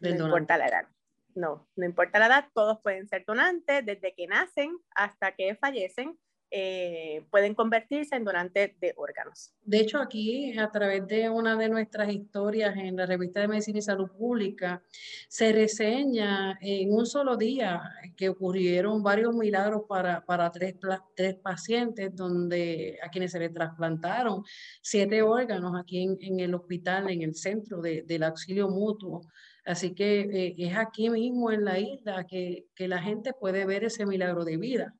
no 0.00 0.08
importa 0.08 0.56
la 0.56 0.66
edad. 0.66 0.88
No, 1.34 1.68
no 1.76 1.86
importa 1.86 2.18
la 2.18 2.26
edad, 2.26 2.48
todos 2.52 2.80
pueden 2.82 3.08
ser 3.08 3.24
donantes 3.24 3.84
desde 3.86 4.14
que 4.14 4.26
nacen 4.26 4.78
hasta 4.94 5.34
que 5.34 5.54
fallecen 5.54 6.18
eh, 6.54 7.24
pueden 7.30 7.54
convertirse 7.54 8.14
en 8.14 8.24
donantes 8.24 8.78
de 8.78 8.92
órganos. 8.96 9.54
De 9.64 9.78
hecho, 9.78 9.98
aquí, 9.98 10.56
a 10.58 10.70
través 10.70 11.06
de 11.06 11.30
una 11.30 11.56
de 11.56 11.70
nuestras 11.70 12.12
historias 12.12 12.76
en 12.76 12.94
la 12.96 13.06
revista 13.06 13.40
de 13.40 13.48
Medicina 13.48 13.78
y 13.78 13.82
Salud 13.82 14.10
Pública, 14.10 14.82
se 15.28 15.50
reseña 15.52 16.58
en 16.60 16.92
un 16.92 17.06
solo 17.06 17.38
día 17.38 17.80
que 18.16 18.28
ocurrieron 18.28 19.02
varios 19.02 19.34
milagros 19.34 19.84
para, 19.88 20.24
para 20.26 20.50
tres, 20.50 20.76
tres 21.16 21.36
pacientes 21.36 22.14
donde, 22.14 22.98
a 23.02 23.08
quienes 23.08 23.32
se 23.32 23.38
les 23.38 23.54
trasplantaron 23.54 24.44
siete 24.82 25.22
órganos 25.22 25.72
aquí 25.80 26.02
en, 26.02 26.18
en 26.20 26.40
el 26.40 26.54
hospital, 26.54 27.10
en 27.10 27.22
el 27.22 27.34
centro 27.34 27.80
de, 27.80 28.02
del 28.02 28.24
auxilio 28.24 28.68
mutuo. 28.68 29.22
Así 29.64 29.94
que 29.94 30.20
eh, 30.20 30.54
es 30.58 30.76
aquí 30.76 31.08
mismo 31.08 31.50
en 31.50 31.64
la 31.64 31.78
isla 31.78 32.26
que, 32.26 32.66
que 32.74 32.88
la 32.88 33.00
gente 33.00 33.32
puede 33.32 33.64
ver 33.64 33.84
ese 33.84 34.04
milagro 34.04 34.44
de 34.44 34.56
vida. 34.56 34.94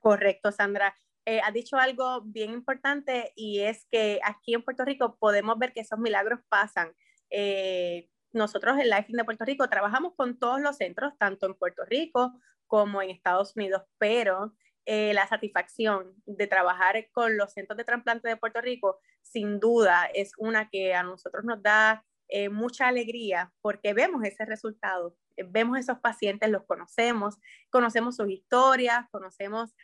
Correcto, 0.00 0.52
Sandra. 0.52 0.94
Eh, 1.30 1.40
has 1.40 1.52
dicho 1.52 1.76
algo 1.76 2.22
bien 2.22 2.52
importante 2.52 3.34
y 3.36 3.60
es 3.60 3.86
que 3.90 4.18
aquí 4.24 4.54
en 4.54 4.62
Puerto 4.62 4.82
Rico 4.86 5.18
podemos 5.18 5.58
ver 5.58 5.74
que 5.74 5.80
esos 5.80 5.98
milagros 5.98 6.40
pasan. 6.48 6.94
Eh, 7.28 8.08
nosotros 8.32 8.78
en 8.78 8.88
Life 8.88 9.08
de 9.08 9.24
Puerto 9.24 9.44
Rico 9.44 9.68
trabajamos 9.68 10.14
con 10.16 10.38
todos 10.38 10.58
los 10.60 10.78
centros, 10.78 11.12
tanto 11.18 11.44
en 11.44 11.54
Puerto 11.54 11.84
Rico 11.84 12.32
como 12.66 13.02
en 13.02 13.10
Estados 13.10 13.54
Unidos, 13.56 13.82
pero 13.98 14.54
eh, 14.86 15.12
la 15.12 15.26
satisfacción 15.26 16.14
de 16.24 16.46
trabajar 16.46 17.10
con 17.12 17.36
los 17.36 17.52
centros 17.52 17.76
de 17.76 17.84
trasplante 17.84 18.26
de 18.26 18.36
Puerto 18.38 18.62
Rico, 18.62 18.98
sin 19.20 19.60
duda 19.60 20.06
es 20.14 20.32
una 20.38 20.70
que 20.70 20.94
a 20.94 21.02
nosotros 21.02 21.44
nos 21.44 21.62
da 21.62 22.06
mucha 22.50 22.88
alegría 22.88 23.52
porque 23.62 23.94
vemos 23.94 24.22
ese 24.22 24.44
resultado, 24.44 25.16
eh, 25.38 25.46
vemos 25.48 25.78
esos 25.78 25.98
pacientes, 26.00 26.50
los 26.50 26.64
conocemos, 26.64 27.36
conocemos 27.70 28.16
sus 28.16 28.28
historias, 28.28 29.06
conocemos 29.10 29.74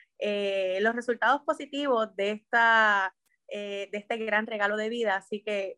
los 0.80 0.94
resultados 0.94 1.42
positivos 1.42 2.14
de, 2.16 2.30
esta, 2.30 3.14
de 3.48 3.90
este 3.92 4.16
gran 4.16 4.46
regalo 4.46 4.76
de 4.76 4.88
vida, 4.88 5.16
así 5.16 5.42
que 5.42 5.76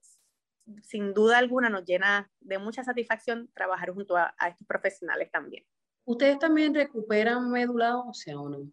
sin 0.82 1.14
duda 1.14 1.38
alguna 1.38 1.68
nos 1.68 1.84
llena 1.84 2.30
de 2.40 2.58
mucha 2.58 2.84
satisfacción 2.84 3.50
trabajar 3.54 3.90
junto 3.90 4.16
a, 4.16 4.34
a 4.38 4.48
estos 4.48 4.66
profesionales 4.66 5.30
también. 5.32 5.64
¿Ustedes 6.04 6.38
también 6.38 6.74
recuperan 6.74 7.50
médula 7.50 7.98
ósea 7.98 8.38
o 8.38 8.48
no? 8.48 8.70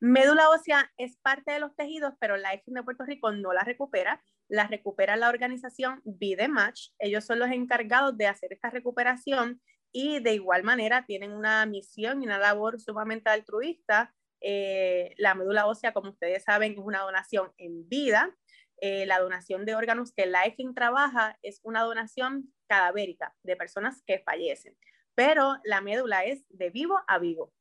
Médula 0.00 0.50
ósea 0.50 0.92
es 0.96 1.16
parte 1.16 1.50
de 1.50 1.58
los 1.58 1.74
tejidos, 1.74 2.14
pero 2.20 2.36
Lifeline 2.36 2.80
de 2.80 2.84
Puerto 2.84 3.04
Rico 3.04 3.32
no 3.32 3.52
la 3.52 3.62
recupera. 3.62 4.22
La 4.48 4.66
recupera 4.66 5.16
la 5.16 5.28
organización 5.28 6.02
Match. 6.48 6.90
Ellos 6.98 7.24
son 7.24 7.40
los 7.40 7.50
encargados 7.50 8.16
de 8.16 8.28
hacer 8.28 8.52
esta 8.52 8.70
recuperación 8.70 9.60
y 9.92 10.20
de 10.20 10.34
igual 10.34 10.62
manera 10.64 11.04
tienen 11.06 11.32
una 11.32 11.64
misión 11.66 12.22
y 12.22 12.26
una 12.26 12.38
labor 12.38 12.80
sumamente 12.80 13.30
altruista. 13.30 14.14
Eh, 14.40 15.14
la 15.16 15.34
médula 15.34 15.66
ósea, 15.66 15.92
como 15.92 16.10
ustedes 16.10 16.44
saben, 16.44 16.72
es 16.72 16.78
una 16.78 17.00
donación 17.00 17.52
en 17.58 17.88
vida. 17.88 18.36
Eh, 18.80 19.06
la 19.06 19.18
donación 19.18 19.64
de 19.64 19.74
órganos 19.74 20.12
que 20.12 20.26
Lifeline 20.26 20.74
trabaja 20.74 21.38
es 21.42 21.60
una 21.64 21.82
donación 21.82 22.52
cadavérica 22.68 23.34
de 23.42 23.56
personas 23.56 24.02
que 24.06 24.20
fallecen, 24.20 24.76
pero 25.16 25.56
la 25.64 25.80
médula 25.80 26.24
es 26.24 26.44
de 26.48 26.70
vivo 26.70 27.00
a 27.08 27.18
vivo. 27.18 27.52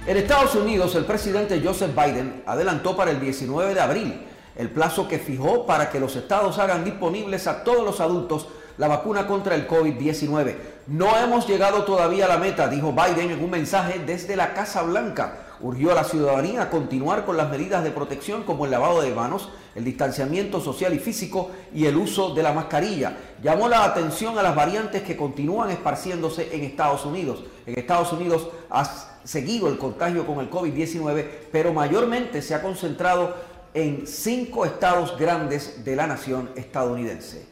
En 0.08 0.18
Estados 0.18 0.56
Unidos, 0.56 0.96
el 0.96 1.06
presidente 1.06 1.62
Joseph 1.64 1.96
Biden 1.96 2.44
adelantó 2.48 2.98
para 2.98 3.12
el 3.12 3.22
19 3.22 3.76
de 3.76 3.80
abril 3.82 4.22
el 4.56 4.70
plazo 4.70 5.08
que 5.08 5.20
fijó 5.20 5.66
para 5.66 5.90
que 5.90 6.00
los 6.00 6.16
estados 6.16 6.58
hagan 6.60 6.84
disponibles 6.84 7.48
a 7.48 7.64
todos 7.64 7.86
los 7.86 8.02
adultos 8.02 8.48
la 8.78 8.88
vacuna 8.88 9.28
contra 9.28 9.54
el 9.56 9.68
COVID-19. 9.68 10.56
No 10.88 11.16
hemos 11.16 11.48
llegado 11.48 11.84
todavía 11.84 12.26
a 12.26 12.28
la 12.28 12.38
meta, 12.38 12.68
dijo 12.68 12.92
Biden 12.92 13.30
en 13.30 13.44
un 13.44 13.52
mensaje 13.52 14.00
desde 14.00 14.36
la 14.36 14.54
Casa 14.56 14.82
Blanca. 14.82 15.38
Urgió 15.60 15.92
a 15.92 15.96
la 15.96 16.04
ciudadanía 16.04 16.64
a 16.64 16.70
continuar 16.72 17.24
con 17.24 17.38
las 17.38 17.52
medidas 17.52 17.84
de 17.84 17.92
protección 17.92 18.42
como 18.42 18.66
el 18.66 18.72
lavado 18.72 19.00
de 19.02 19.14
manos, 19.14 19.50
el 19.76 19.84
distanciamiento 19.84 20.60
social 20.60 20.92
y 20.96 20.98
físico 20.98 21.52
y 21.72 21.86
el 21.86 21.98
uso 21.98 22.34
de 22.34 22.42
la 22.42 22.52
mascarilla. 22.52 23.16
Llamó 23.44 23.70
la 23.70 23.84
atención 23.84 24.40
a 24.40 24.44
las 24.44 24.56
variantes 24.56 25.04
que 25.04 25.16
continúan 25.16 25.70
esparciéndose 25.70 26.50
en 26.56 26.64
Estados 26.64 27.06
Unidos. 27.06 27.44
En 27.68 27.78
Estados 27.78 28.12
Unidos 28.12 28.48
ha 28.72 28.84
seguido 29.24 29.68
el 29.68 29.78
contagio 29.78 30.26
con 30.26 30.40
el 30.40 30.50
COVID-19, 30.50 31.28
pero 31.52 31.74
mayormente 31.74 32.42
se 32.42 32.56
ha 32.56 32.62
concentrado 32.64 33.36
en 33.76 34.08
cinco 34.08 34.66
estados 34.66 35.16
grandes 35.20 35.86
de 35.86 35.96
la 35.96 36.08
nación 36.08 36.50
estadounidense. 36.56 37.51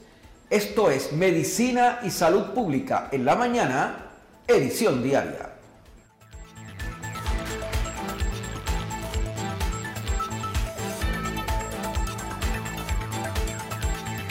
Esto 0.49 0.89
es 0.89 1.13
Medicina 1.13 1.99
y 2.03 2.09
Salud 2.09 2.55
Pública 2.55 3.07
en 3.11 3.23
la 3.23 3.35
mañana, 3.35 4.09
edición 4.47 5.03
diaria. 5.03 5.51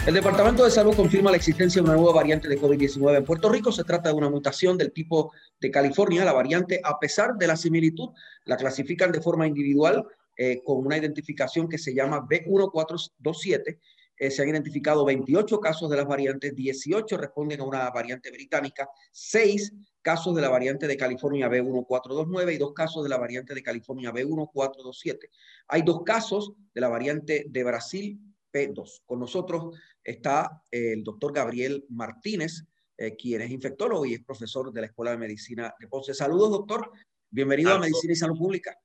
El 0.05 0.15
Departamento 0.15 0.65
de 0.65 0.73
Salud 0.73 0.97
confirma 0.97 1.31
la 1.31 1.37
existencia 1.37 1.81
de 1.81 1.89
una 1.89 1.97
nueva 1.97 2.15
variante 2.15 2.49
de 2.49 2.61
COVID-19 2.61 3.19
en 3.19 3.25
Puerto 3.25 3.49
Rico. 3.49 3.71
Se 3.71 3.85
trata 3.85 4.09
de 4.09 4.17
una 4.17 4.29
mutación 4.29 4.77
del 4.77 4.91
tipo 4.91 5.33
de 5.61 5.71
California. 5.71 6.25
La 6.25 6.33
variante, 6.33 6.81
a 6.83 6.99
pesar 6.99 7.37
de 7.37 7.47
la 7.47 7.57
similitud, 7.57 8.09
la 8.45 8.57
clasifican 8.57 9.13
de 9.13 9.21
forma 9.21 9.47
individual 9.47 10.05
eh, 10.37 10.63
con 10.65 10.85
una 10.85 10.97
identificación 10.97 11.69
que 11.69 11.79
se 11.79 11.95
llama 11.95 12.27
B1427. 12.27 13.79
Eh, 14.19 14.31
se 14.31 14.43
han 14.43 14.49
identificado 14.49 15.05
28 15.05 15.61
casos 15.61 15.89
de 15.89 15.97
las 15.97 16.07
variantes, 16.07 16.55
18 16.55 17.17
responden 17.17 17.61
a 17.61 17.65
una 17.65 17.91
variante 17.91 18.31
británica, 18.31 18.89
6 19.13 19.73
casos 20.03 20.35
de 20.35 20.43
la 20.43 20.49
variante 20.49 20.87
de 20.87 20.97
California 20.97 21.49
B1429 21.49 22.55
y 22.55 22.59
2 22.59 22.73
casos 22.73 23.03
de 23.05 23.09
la 23.11 23.19
variante 23.19 23.55
de 23.55 23.63
California 23.63 24.13
B1427. 24.13 25.31
Hay 25.69 25.83
dos 25.83 26.03
casos 26.03 26.53
de 26.75 26.81
la 26.81 26.89
variante 26.89 27.47
de 27.49 27.65
Brasil 27.65 28.19
P2. 28.53 29.03
Con 29.05 29.21
nosotros 29.21 29.77
está 30.03 30.63
el 30.71 31.05
doctor 31.05 31.33
Gabriel 31.33 31.85
Martínez, 31.91 32.65
eh, 32.97 33.15
quien 33.17 33.43
es 33.43 33.51
infectólogo 33.51 34.05
y 34.07 34.15
es 34.15 34.25
profesor 34.25 34.73
de 34.73 34.81
la 34.81 34.87
Escuela 34.89 35.13
de 35.13 35.19
Medicina 35.19 35.75
de 35.79 35.87
Ponce. 35.87 36.15
Saludos, 36.15 36.51
doctor. 36.51 36.91
Bienvenido 37.31 37.75
a 37.75 37.79
Medicina 37.79 38.13
y 38.13 38.17
Salud 38.17 38.39
Pública. 38.39 38.77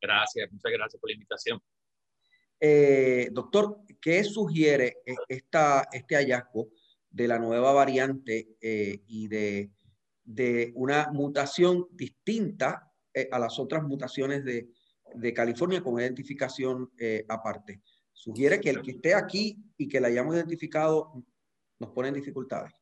Gracias, 0.00 0.52
muchas 0.52 0.72
gracias 0.72 1.00
por 1.00 1.08
la 1.08 1.14
invitación. 1.14 1.62
Eh, 2.66 3.28
doctor, 3.30 3.82
¿qué 4.00 4.24
sugiere 4.24 5.02
e-, 5.04 5.14
esta, 5.28 5.86
este 5.92 6.16
hallazgo 6.16 6.70
de 7.10 7.28
la 7.28 7.38
nueva 7.38 7.74
variante 7.74 8.56
eh, 8.58 9.02
y 9.06 9.28
de, 9.28 9.70
de, 10.24 10.72
una 10.74 11.10
mutación 11.12 11.86
distinta 11.90 12.90
eh, 13.12 13.28
a 13.30 13.38
las 13.38 13.58
otras 13.58 13.82
mutaciones 13.82 14.46
de, 14.46 14.70
de 15.14 15.34
California 15.34 15.82
con 15.82 16.00
identificación 16.00 16.90
aparte? 17.28 17.82
Sugiere 18.14 18.58
que 18.58 18.70
el 18.70 18.80
que 18.80 18.92
esté 18.92 19.14
aquí 19.14 19.58
y 19.76 19.86
que 19.86 20.00
la 20.00 20.08
hayamos 20.08 20.34
identificado 20.34 21.22
nos 21.78 21.90
pone 21.90 22.08
en 22.08 22.14
dificultades 22.14 22.72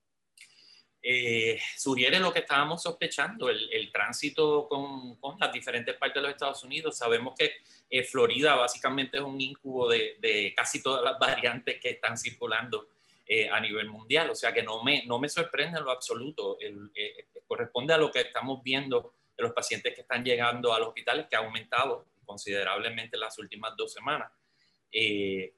eh, 1.02 1.59
sugiere 1.76 2.21
lo 2.21 2.32
que 2.32 2.40
estábamos 2.40 2.82
sospechando, 2.82 3.50
el, 3.50 3.90
tránsito 3.90 4.68
con, 4.68 5.16
con, 5.16 5.37
las 5.38 5.52
diferentes 5.52 5.97
partes 5.97 6.14
de 6.14 6.23
los 6.23 6.30
Estados 6.30 6.62
Unidos. 6.62 6.97
Sabemos 6.97 7.35
que 7.37 7.52
eh, 7.90 8.04
Florida 8.04 8.54
básicamente 8.54 9.16
es 9.16 9.23
un 9.23 9.40
incubo 9.40 9.88
de, 9.88 10.16
de, 10.21 10.54
casi 10.56 10.80
todas 10.80 11.02
las 11.02 11.18
variantes 11.18 11.80
que 11.80 11.90
están 11.90 12.16
circulando 12.16 12.88
eh, 13.26 13.49
a 13.49 13.59
nivel 13.61 13.88
mundial, 13.88 14.30
o 14.30 14.35
sea 14.35 14.52
que 14.52 14.62
no 14.62 14.82
me, 14.82 15.04
no 15.06 15.18
me 15.18 15.28
sorprende 15.28 15.78
en 15.78 15.85
lo 15.85 15.90
absoluto. 15.90 16.56
El, 16.61 16.90
eh, 16.94 17.26
corresponde 17.47 17.94
a 17.94 17.99
lo 17.99 18.11
que 18.11 18.21
estamos 18.21 18.62
viendo 18.62 19.14
de 19.37 19.42
los 19.42 19.52
pacientes 19.52 19.94
que 19.94 20.02
están 20.02 20.25
llegando 20.25 20.73
a 20.73 20.78
los 20.78 20.88
hospitales, 20.88 21.26
que 21.28 21.37
ha 21.37 21.40
aumentado 21.40 22.06
considerablemente 22.25 23.16
en 23.16 23.21
las 23.21 23.38
últimas 23.38 23.76
dos 23.76 23.92
semanas. 23.92 24.30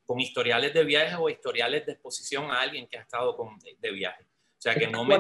con 0.07 0.21
historiales 0.21 0.73
de 0.73 0.85
viaje 0.85 1.17
o 1.17 1.29
historiales 1.29 1.85
de 1.85 1.93
exposición 1.93 2.51
a 2.51 2.61
alguien 2.61 2.87
que 2.87 2.97
ha 2.97 3.03
estado 3.03 3.37
con, 3.37 3.59
de 3.59 3.91
viaje 3.91 4.25
sea 4.65 4.75
que 4.75 4.87
no 4.87 5.05
me 5.05 5.19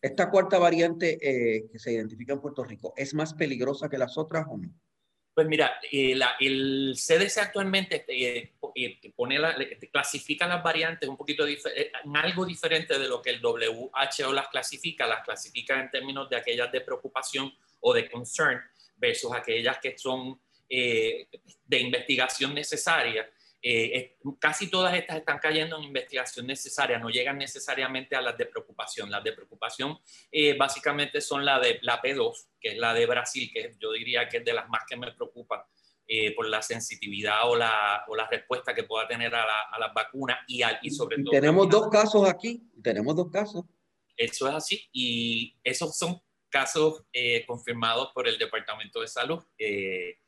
¿Esta 0.00 0.30
cuarta 0.30 0.58
variante 0.58 1.18
eh, 1.20 1.68
que 1.72 1.78
se 1.78 1.92
identifica 1.92 2.32
en 2.32 2.40
Puerto 2.40 2.62
Rico 2.62 2.94
es 2.96 3.14
más 3.14 3.34
peligrosa 3.34 3.88
que 3.88 3.98
las 3.98 4.16
otras 4.16 4.46
o 4.48 4.56
no? 4.56 4.72
Pues 5.34 5.48
mira, 5.48 5.80
eh, 5.90 6.16
el 6.40 6.94
CDC 6.94 7.38
actualmente 7.38 8.04
eh, 8.08 8.52
pone 9.16 9.38
clasifica 9.90 10.46
las 10.46 10.62
variantes 10.62 11.08
un 11.08 11.16
poquito 11.16 11.46
en 11.46 12.16
algo 12.16 12.44
diferente 12.44 12.98
de 12.98 13.08
lo 13.08 13.20
que 13.22 13.30
el 13.30 13.44
WHO 13.44 14.32
las 14.32 14.48
clasifica, 14.48 15.06
las 15.06 15.24
clasifica 15.24 15.80
en 15.80 15.90
términos 15.90 16.28
de 16.28 16.36
aquellas 16.36 16.70
de 16.70 16.80
preocupación 16.80 17.52
o 17.80 17.92
de 17.94 18.08
concern 18.08 18.60
versus 18.96 19.32
aquellas 19.32 19.78
que 19.78 19.96
son 19.96 20.40
de 20.68 21.78
investigación 21.80 22.54
necesaria. 22.54 23.28
Eh, 23.60 24.18
casi 24.38 24.70
todas 24.70 24.94
estas 24.94 25.18
están 25.18 25.38
cayendo 25.38 25.76
en 25.76 25.84
investigación 25.84 26.46
necesaria, 26.46 26.98
no 26.98 27.10
llegan 27.10 27.38
necesariamente 27.38 28.14
a 28.14 28.22
las 28.22 28.38
de 28.38 28.46
preocupación. 28.46 29.10
Las 29.10 29.24
de 29.24 29.32
preocupación 29.32 29.98
eh, 30.30 30.56
básicamente 30.56 31.20
son 31.20 31.44
la 31.44 31.58
de 31.58 31.78
la 31.82 32.00
P2, 32.00 32.48
que 32.60 32.70
es 32.70 32.78
la 32.78 32.94
de 32.94 33.06
Brasil, 33.06 33.50
que 33.52 33.74
yo 33.80 33.92
diría 33.92 34.28
que 34.28 34.38
es 34.38 34.44
de 34.44 34.52
las 34.52 34.68
más 34.68 34.82
que 34.88 34.96
me 34.96 35.12
preocupan 35.12 35.60
eh, 36.06 36.34
por 36.34 36.48
la 36.48 36.62
sensitividad 36.62 37.50
o 37.50 37.56
la, 37.56 38.04
o 38.08 38.16
la, 38.16 38.26
respuesta 38.28 38.74
que 38.74 38.84
pueda 38.84 39.06
tener 39.06 39.34
a, 39.34 39.44
la, 39.44 39.60
a 39.70 39.78
las 39.78 39.92
vacunas 39.92 40.38
y, 40.46 40.62
y 40.82 40.90
sobre 40.90 41.18
todo... 41.18 41.30
Tenemos 41.32 41.68
dos 41.68 41.88
casos 41.90 42.26
aquí, 42.28 42.62
tenemos 42.82 43.14
dos 43.14 43.30
casos. 43.30 43.64
Eso 44.16 44.48
es 44.48 44.54
así 44.54 44.88
y 44.92 45.54
esos 45.62 45.96
son 45.98 46.20
casos 46.48 47.04
eh, 47.12 47.44
confirmados 47.46 48.10
por 48.14 48.26
el 48.26 48.38
Departamento 48.38 49.00
de 49.00 49.08
Salud. 49.08 49.42
Eh, 49.58 50.18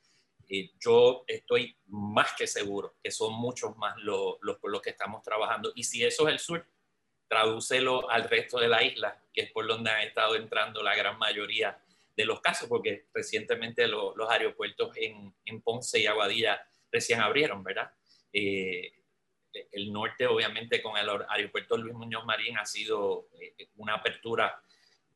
yo 0.78 1.25
estoy 1.28 1.76
más 1.87 2.33
que 2.37 2.47
seguro 2.47 2.97
que 3.02 3.11
son 3.11 3.35
muchos 3.35 3.76
más 3.76 3.97
los, 3.99 4.38
por 4.61 4.71
los 4.71 4.83
que 4.83 4.90
estamos 4.90 5.23
trabajando. 5.23 5.73
Y 5.75 5.85
si 5.85 6.04
eso 6.04 6.26
es 6.26 6.33
el 6.33 6.38
sur, 6.40 6.66
tradúcelo 7.28 8.11
al 8.11 8.28
resto 8.28 8.59
de 8.59 8.69
la 8.69 8.83
isla, 8.83 9.23
que 9.33 9.42
es 9.42 9.52
por 9.52 9.66
donde 9.66 9.90
han 9.90 10.00
estado 10.00 10.35
entrando 10.35 10.83
la 10.83 10.97
gran 10.97 11.19
mayoría 11.19 11.80
de 12.16 12.25
los 12.25 12.40
casos, 12.40 12.69
porque 12.69 13.07
recientemente 13.14 13.87
los 13.87 14.28
aeropuertos 14.28 14.97
en, 14.97 15.33
en, 15.45 15.62
Ponce 15.62 16.00
y 16.00 16.07
Aguadilla 16.07 16.66
recién 16.90 17.21
abrieron, 17.21 17.62
¿verdad? 17.62 17.92
Eh, 18.33 18.92
el 19.73 19.92
norte, 19.92 20.26
obviamente, 20.26 20.83
con 20.83 20.97
el 20.97 21.09
aeropuerto 21.28 21.76
Luis 21.76 21.95
Muñoz 21.95 22.25
Marín 22.25 22.59
ha 22.59 22.66
sido 22.66 23.28
eh, 23.40 23.69
una 23.76 23.95
apertura 23.95 24.62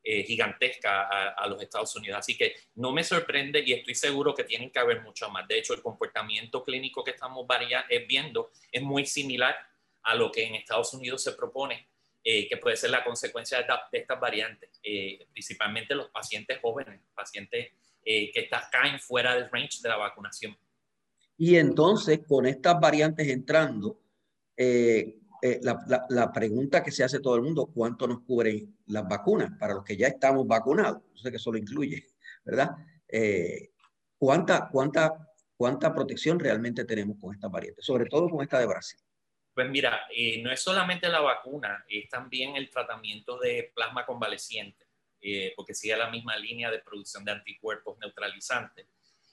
eh, 0.05 0.23
gigantesca 0.23 1.09
a, 1.31 1.47
los 1.49 1.61
Estados 1.63 1.97
Unidos. 1.97 2.19
Así 2.19 2.37
que 2.37 2.55
no 2.77 2.93
me 2.93 3.03
sorprende 3.03 3.65
y 3.65 3.73
estoy 3.73 3.95
seguro 3.95 4.35
que 4.35 4.45
tienen 4.45 4.71
que 4.71 4.79
haber 4.79 5.01
mucho 5.03 5.31
más. 5.31 5.49
De 5.49 5.59
hecho, 5.59 5.75
el 5.75 5.83
comportamiento 5.83 6.63
clínico 6.63 7.03
que 7.03 7.13
estamos 7.13 7.47
viendo 8.07 8.53
es 8.71 8.83
muy 8.83 9.07
similar 9.07 9.57
a 10.03 10.15
lo 10.15 10.31
que 10.31 10.45
en 10.45 10.55
Estados 10.55 10.93
Unidos 10.95 11.23
se 11.23 11.33
propone 11.33 11.89
eh, 12.27 12.49
que 12.49 12.57
puede 12.57 12.75
ser 12.75 12.89
la 12.89 13.05
consecuencia 13.05 13.59
de, 13.59 13.99
estas 13.99 14.19
variantes, 14.19 14.71
eh, 14.83 15.27
principalmente 15.31 15.95
los 15.95 16.09
pacientes 16.09 16.59
jóvenes, 16.63 16.99
pacientes 17.15 17.73
eh, 18.03 18.33
que 18.33 18.41
están, 18.41 18.63
caen 18.73 18.99
fuera 18.99 19.35
del 19.35 19.51
range 19.51 19.83
de 19.83 19.91
la 19.91 19.99
vacunación. 19.99 20.57
Y 21.37 21.57
entonces, 21.57 22.21
con 22.27 22.47
estas 22.47 22.81
variantes 22.81 23.29
entrando, 23.29 24.01
la, 25.63 26.07
la, 26.09 26.33
pregunta 26.33 26.83
que 26.83 26.91
se 26.91 27.05
hace 27.05 27.21
todo 27.21 27.37
el 27.37 27.43
mundo, 27.43 27.67
¿cuánto 27.67 28.07
nos 28.07 28.23
cubren 28.23 28.77
las 28.87 29.07
vacunas 29.07 29.51
para 29.59 29.75
los 29.75 29.85
que 29.85 29.97
ya 29.97 30.09
estamos 30.09 30.47
vacunados? 30.47 31.03
Sé 31.15 31.31
que 31.31 31.37
eso 31.37 31.53
lo 31.53 31.59
incluye, 31.59 32.07
¿verdad? 32.45 32.71
¿cuánta, 34.19 34.69
cuánta, 34.73 35.25
¿Cuánta 35.57 35.95
protección 35.95 36.39
realmente 36.39 36.85
tenemos 36.85 37.17
con 37.21 37.35
esta 37.35 37.49
variante? 37.49 37.81
Sobre 37.81 38.07
todo 38.07 38.29
con 38.29 38.43
esta 38.43 38.59
de 38.59 38.67
Brasil. 38.67 38.99
Pues 39.55 39.71
mira, 39.71 40.03
eh, 40.15 40.43
no 40.43 40.51
es 40.51 40.61
solamente 40.61 41.09
la 41.09 41.21
vacuna, 41.21 41.85
es 41.89 42.09
también 42.09 42.57
el 42.57 42.69
tratamiento 42.71 43.39
de 43.39 43.73
plasma 43.75 44.05
convaleciente, 44.05 44.85
eh, 45.21 45.53
porque 45.55 45.75
sigue 45.75 45.97
la 45.97 46.11
misma 46.11 46.37
línea 46.37 46.73
de 46.73 46.81
producción 46.81 47.25
de 47.25 47.33
anticuerpos 47.33 47.97
neutralizantes. 47.99 48.89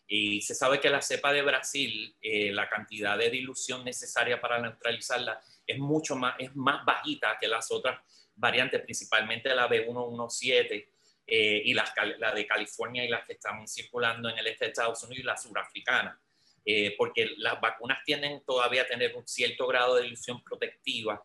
Y 0.08 0.42
se 0.42 0.54
sabe 0.54 0.80
que 0.80 0.90
la 0.90 1.02
cepa 1.02 1.34
de 1.34 1.42
Brasil, 1.42 2.16
eh, 2.22 2.52
la 2.52 2.70
cantidad 2.70 3.18
de 3.18 3.32
dilución 3.32 3.84
necesaria 3.84 4.40
para 4.40 4.60
neutralizarla 4.60 5.42
es 5.72 5.80
mucho 5.80 6.16
más, 6.16 6.36
es 6.40 6.56
más 6.56 6.86
bajita 6.86 7.38
que 7.40 7.48
las 7.48 7.72
otras 7.72 8.00
variantes, 8.36 8.82
principalmente 8.82 9.54
la 9.54 9.70
B117 9.70 10.88
y 11.28 11.74
la, 11.74 11.94
la 12.18 12.34
de 12.34 12.46
California 12.46 13.06
y 13.06 13.08
las 13.08 13.26
que 13.26 13.34
están 13.34 13.66
circulando 13.68 14.30
en 14.30 14.38
el 14.38 14.48
este 14.48 14.66
de 14.66 14.72
Estados 14.72 15.02
Unidos 15.04 15.24
y 15.24 15.26
la 15.26 15.38
surafricana. 15.38 16.20
Eh, 16.64 16.96
porque 16.96 17.32
las 17.38 17.60
vacunas 17.60 18.04
tienen 18.06 18.44
todavía 18.46 18.84
a 18.84 18.88
tener 18.88 19.16
un 19.16 19.28
cierto 19.28 19.66
grado 19.66 19.96
de 19.96 20.06
ilusión 20.06 20.44
protectiva, 20.44 21.24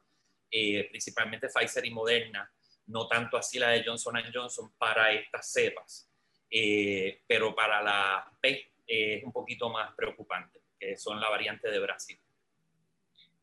eh, 0.51 0.87
principalmente 0.89 1.49
Pfizer 1.49 1.85
y 1.85 1.91
Moderna, 1.91 2.51
no 2.87 3.07
tanto 3.07 3.37
así 3.37 3.59
la 3.59 3.71
de 3.71 3.85
Johnson 3.85 4.15
Johnson 4.33 4.73
para 4.79 5.13
estas 5.13 5.53
cepas, 5.53 6.11
eh, 6.51 7.23
pero 7.27 7.55
para 7.55 7.83
la 7.83 8.33
P 8.41 8.73
es 8.87 9.25
un 9.25 9.33
poquito 9.33 9.69
más 9.69 9.93
preocupante, 9.95 10.63
que 10.79 10.97
son 10.97 11.21
la 11.21 11.29
variante 11.29 11.71
de 11.71 11.81
Brasil. 11.81 12.19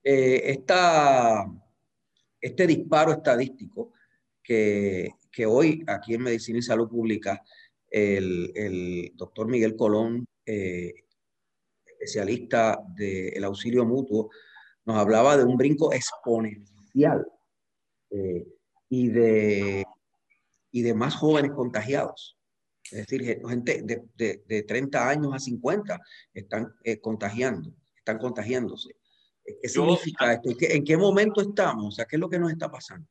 Esta, 0.04 1.46
este 2.42 2.68
disparo 2.68 3.14
estadístico 3.14 3.94
que, 4.44 5.10
hoy 5.48 5.84
aquí 5.88 6.14
en 6.16 6.24
Medicina 6.24 6.60
y 6.60 6.62
Salud 6.62 6.90
Pública 6.90 7.42
el, 7.90 9.12
doctor 9.16 9.48
Miguel 9.48 9.76
Colón 9.76 10.28
especialista 12.04 12.80
del 12.96 13.44
auxilio 13.44 13.86
mutuo, 13.86 14.30
nos 14.86 14.98
hablaba 14.98 15.38
de 15.38 15.46
un 15.46 15.58
brinco 15.58 15.94
exponencial 15.94 17.26
eh, 18.10 18.46
y, 18.89 19.10
de, 19.10 19.86
y 20.72 20.82
de 20.82 20.94
más 20.94 21.16
jóvenes 21.16 21.52
contagiados. 21.52 22.38
Es 22.92 23.08
decir, 23.08 23.42
gente 23.48 23.82
de, 23.82 24.44
de, 24.46 24.63
30 24.63 25.10
años 25.10 25.34
a 25.34 25.39
50 25.39 26.00
están 26.34 26.74
eh, 26.84 27.00
contagiando, 27.00 27.74
están 27.96 28.18
contagiándose. 28.18 28.96
¿Qué 29.45 29.67
significa 29.67 30.34
esto? 30.34 30.49
¿En 30.60 30.84
qué 30.84 30.97
momento 30.97 31.41
estamos? 31.41 31.86
O 31.86 31.91
sea, 31.91 32.06
¿qué 32.06 32.15
es 32.15 32.19
lo 32.19 32.29
que 32.29 32.39
nos 32.39 32.51
está 32.51 32.71
pasando? 32.71 33.08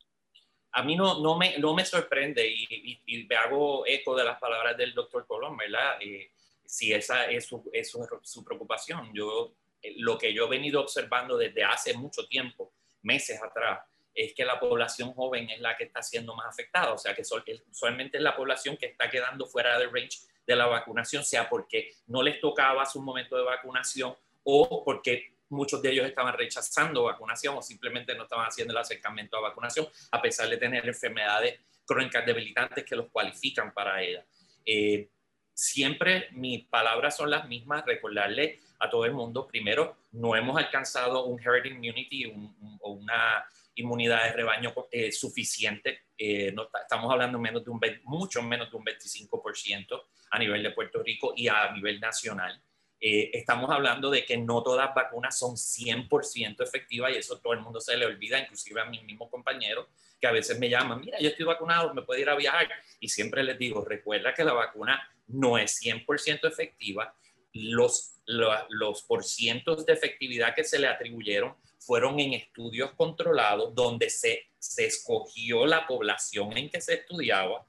A 0.72 0.82
mí 0.82 0.96
no, 0.96 1.20
no, 1.20 1.36
me, 1.36 1.58
no 1.58 1.74
me 1.74 1.84
sorprende 1.84 2.48
y, 2.48 3.02
y, 3.04 3.24
me 3.24 3.36
hago 3.36 3.86
eco 3.86 4.16
de 4.16 4.24
las 4.24 4.38
palabras 4.38 4.76
del 4.76 4.94
doctor 4.94 5.26
Colón, 5.26 5.56
¿verdad? 5.58 5.96
Eh, 6.00 6.30
si 6.64 6.92
esa 6.94 7.26
es 7.26 7.44
su, 7.44 7.68
es 7.72 7.90
su, 7.90 8.44
preocupación. 8.44 9.10
Yo, 9.12 9.54
eh, 9.82 9.94
lo 9.98 10.16
que 10.16 10.32
yo 10.32 10.46
he 10.46 10.48
venido 10.48 10.80
observando 10.80 11.36
desde 11.36 11.62
hace 11.62 11.92
mucho 11.92 12.26
tiempo, 12.26 12.72
meses 13.02 13.42
atrás, 13.42 13.80
es 14.14 14.32
que 14.32 14.46
la 14.46 14.58
población 14.58 15.12
joven 15.12 15.50
es 15.50 15.60
la 15.60 15.76
que 15.76 15.84
está 15.84 16.02
siendo 16.02 16.34
más 16.34 16.46
afectada, 16.46 16.92
o 16.92 16.98
sea 16.98 17.14
que 17.14 17.22
usualmente 17.70 18.16
es 18.16 18.22
la 18.22 18.36
población 18.36 18.76
que 18.76 18.86
está 18.86 19.10
quedando 19.10 19.46
fuera 19.46 19.78
del 19.78 19.92
range 19.92 20.20
de 20.46 20.56
la 20.56 20.66
vacunación, 20.66 21.24
sea 21.24 21.48
porque 21.48 21.94
no 22.06 22.22
les 22.22 22.40
tocaba 22.40 22.84
su 22.86 23.00
momento 23.00 23.36
de 23.36 23.42
vacunación 23.42 24.14
o 24.44 24.82
porque 24.84 25.31
muchos 25.52 25.80
de 25.82 25.90
ellos 25.90 26.06
estaban 26.06 26.36
rechazando 26.36 27.04
vacunación 27.04 27.56
o 27.56 27.62
simplemente 27.62 28.14
no 28.14 28.24
estaban 28.24 28.46
haciendo 28.46 28.72
el 28.72 28.78
acercamiento 28.78 29.36
a 29.36 29.40
vacunación 29.40 29.86
a 30.10 30.20
pesar 30.20 30.48
de 30.48 30.56
tener 30.56 30.86
enfermedades 30.86 31.60
crónicas 31.84 32.24
debilitantes 32.26 32.84
que 32.84 32.96
los 32.96 33.10
cualifican 33.10 33.72
para 33.72 34.02
ella. 34.02 34.24
Eh, 34.64 35.08
siempre 35.54 36.28
mis 36.32 36.66
palabras 36.66 37.16
son 37.16 37.30
las 37.30 37.46
mismas, 37.46 37.84
recordarle 37.84 38.60
a 38.78 38.90
todo 38.90 39.04
el 39.04 39.12
mundo, 39.12 39.46
primero, 39.46 39.96
no 40.12 40.34
hemos 40.34 40.56
alcanzado 40.56 41.26
un 41.26 41.40
herd 41.40 41.66
immunity 41.66 42.32
o 42.80 42.90
una 42.90 43.44
inmunidad 43.76 44.24
de 44.24 44.32
rebaño 44.32 44.74
eh, 44.90 45.12
suficiente. 45.12 46.00
Eh, 46.16 46.52
no, 46.52 46.68
estamos 46.80 47.10
hablando 47.12 47.38
menos 47.38 47.64
de 47.64 47.70
un, 47.70 47.80
mucho 48.04 48.42
menos 48.42 48.70
de 48.70 48.76
un 48.76 48.84
25% 48.84 50.02
a 50.30 50.38
nivel 50.38 50.62
de 50.62 50.70
Puerto 50.70 51.02
Rico 51.02 51.32
y 51.36 51.48
a 51.48 51.70
nivel 51.72 52.00
nacional. 52.00 52.60
Eh, 53.04 53.36
estamos 53.36 53.68
hablando 53.68 54.10
de 54.10 54.24
que 54.24 54.36
no 54.36 54.62
todas 54.62 54.94
vacunas 54.94 55.36
son 55.36 55.56
100% 55.56 56.62
efectivas 56.62 57.10
y 57.12 57.16
eso 57.16 57.40
todo 57.40 57.52
el 57.52 57.58
mundo 57.58 57.80
se 57.80 57.96
le 57.96 58.06
olvida, 58.06 58.38
inclusive 58.38 58.80
a 58.80 58.84
mis 58.84 59.02
mismos 59.02 59.28
compañeros 59.28 59.88
que 60.20 60.28
a 60.28 60.30
veces 60.30 60.56
me 60.60 60.70
llaman, 60.70 61.00
mira, 61.00 61.18
yo 61.18 61.30
estoy 61.30 61.44
vacunado, 61.44 61.92
me 61.94 62.02
puedo 62.02 62.20
ir 62.20 62.30
a 62.30 62.36
viajar. 62.36 62.68
Y 63.00 63.08
siempre 63.08 63.42
les 63.42 63.58
digo, 63.58 63.84
recuerda 63.84 64.32
que 64.32 64.44
la 64.44 64.52
vacuna 64.52 65.02
no 65.26 65.58
es 65.58 65.82
100% 65.82 66.46
efectiva. 66.46 67.12
Los, 67.52 68.20
los, 68.26 68.54
los 68.68 69.02
porcientos 69.02 69.84
de 69.84 69.94
efectividad 69.94 70.54
que 70.54 70.62
se 70.62 70.78
le 70.78 70.86
atribuyeron 70.86 71.56
fueron 71.80 72.20
en 72.20 72.34
estudios 72.34 72.92
controlados 72.92 73.74
donde 73.74 74.10
se, 74.10 74.46
se 74.60 74.86
escogió 74.86 75.66
la 75.66 75.88
población 75.88 76.56
en 76.56 76.70
que 76.70 76.80
se 76.80 76.94
estudiaba. 76.94 77.66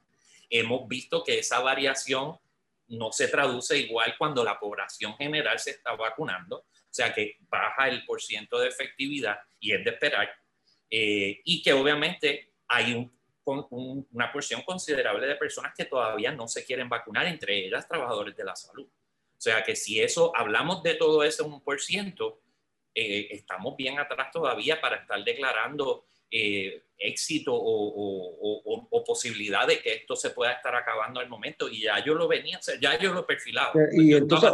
Hemos 0.48 0.86
visto 0.86 1.24
que 1.24 1.40
esa 1.40 1.58
variación 1.58 2.38
no 2.88 3.12
se 3.12 3.28
traduce 3.28 3.78
igual 3.78 4.14
cuando 4.18 4.44
la 4.44 4.58
población 4.58 5.16
general 5.16 5.58
se 5.58 5.70
está 5.72 5.94
vacunando, 5.94 6.56
o 6.58 6.66
sea 6.90 7.12
que 7.12 7.36
baja 7.48 7.88
el 7.88 8.04
porciento 8.04 8.58
de 8.58 8.68
efectividad 8.68 9.38
y 9.60 9.72
es 9.72 9.84
de 9.84 9.90
esperar, 9.90 10.30
eh, 10.90 11.40
y 11.44 11.62
que 11.62 11.72
obviamente 11.72 12.52
hay 12.68 12.94
un 12.94 13.14
una 13.44 14.32
porción 14.32 14.62
considerable 14.62 15.26
de 15.26 15.36
personas 15.36 15.74
que 15.76 15.84
todavía 15.84 16.32
no 16.32 16.48
se 16.48 16.64
quieren 16.64 16.88
vacunar, 16.88 17.26
entre 17.26 17.66
ellas 17.66 17.86
trabajadores 17.86 18.36
de 18.36 18.44
la 18.44 18.56
salud. 18.56 18.86
O 18.86 19.40
sea 19.40 19.62
que 19.62 19.76
si 19.76 20.00
eso, 20.00 20.32
hablamos 20.34 20.82
de 20.82 20.94
todo 20.94 21.22
por 21.62 21.80
ciento, 21.80 22.40
eh, 22.94 23.28
estamos 23.30 23.76
bien 23.76 23.98
atrás 23.98 24.30
todavía 24.32 24.80
para 24.80 24.96
estar 24.96 25.22
declarando 25.22 26.06
eh, 26.36 26.82
éxito 26.98 27.52
o, 27.54 29.04
posibilidad 29.06 29.68
de 29.68 29.80
que 29.80 29.92
esto 29.92 30.16
se 30.16 30.30
pueda 30.30 30.52
estar 30.52 30.74
acabando 30.74 31.20
al 31.20 31.28
momento. 31.28 31.68
Y 31.68 31.82
ya 31.82 32.02
yo 32.04 32.14
lo 32.14 32.26
venía, 32.26 32.58
ya 32.80 32.98
yo 32.98 33.12
lo 33.12 33.24
perfilaba. 33.24 33.72
Y 33.92 34.14
entonces, 34.14 34.50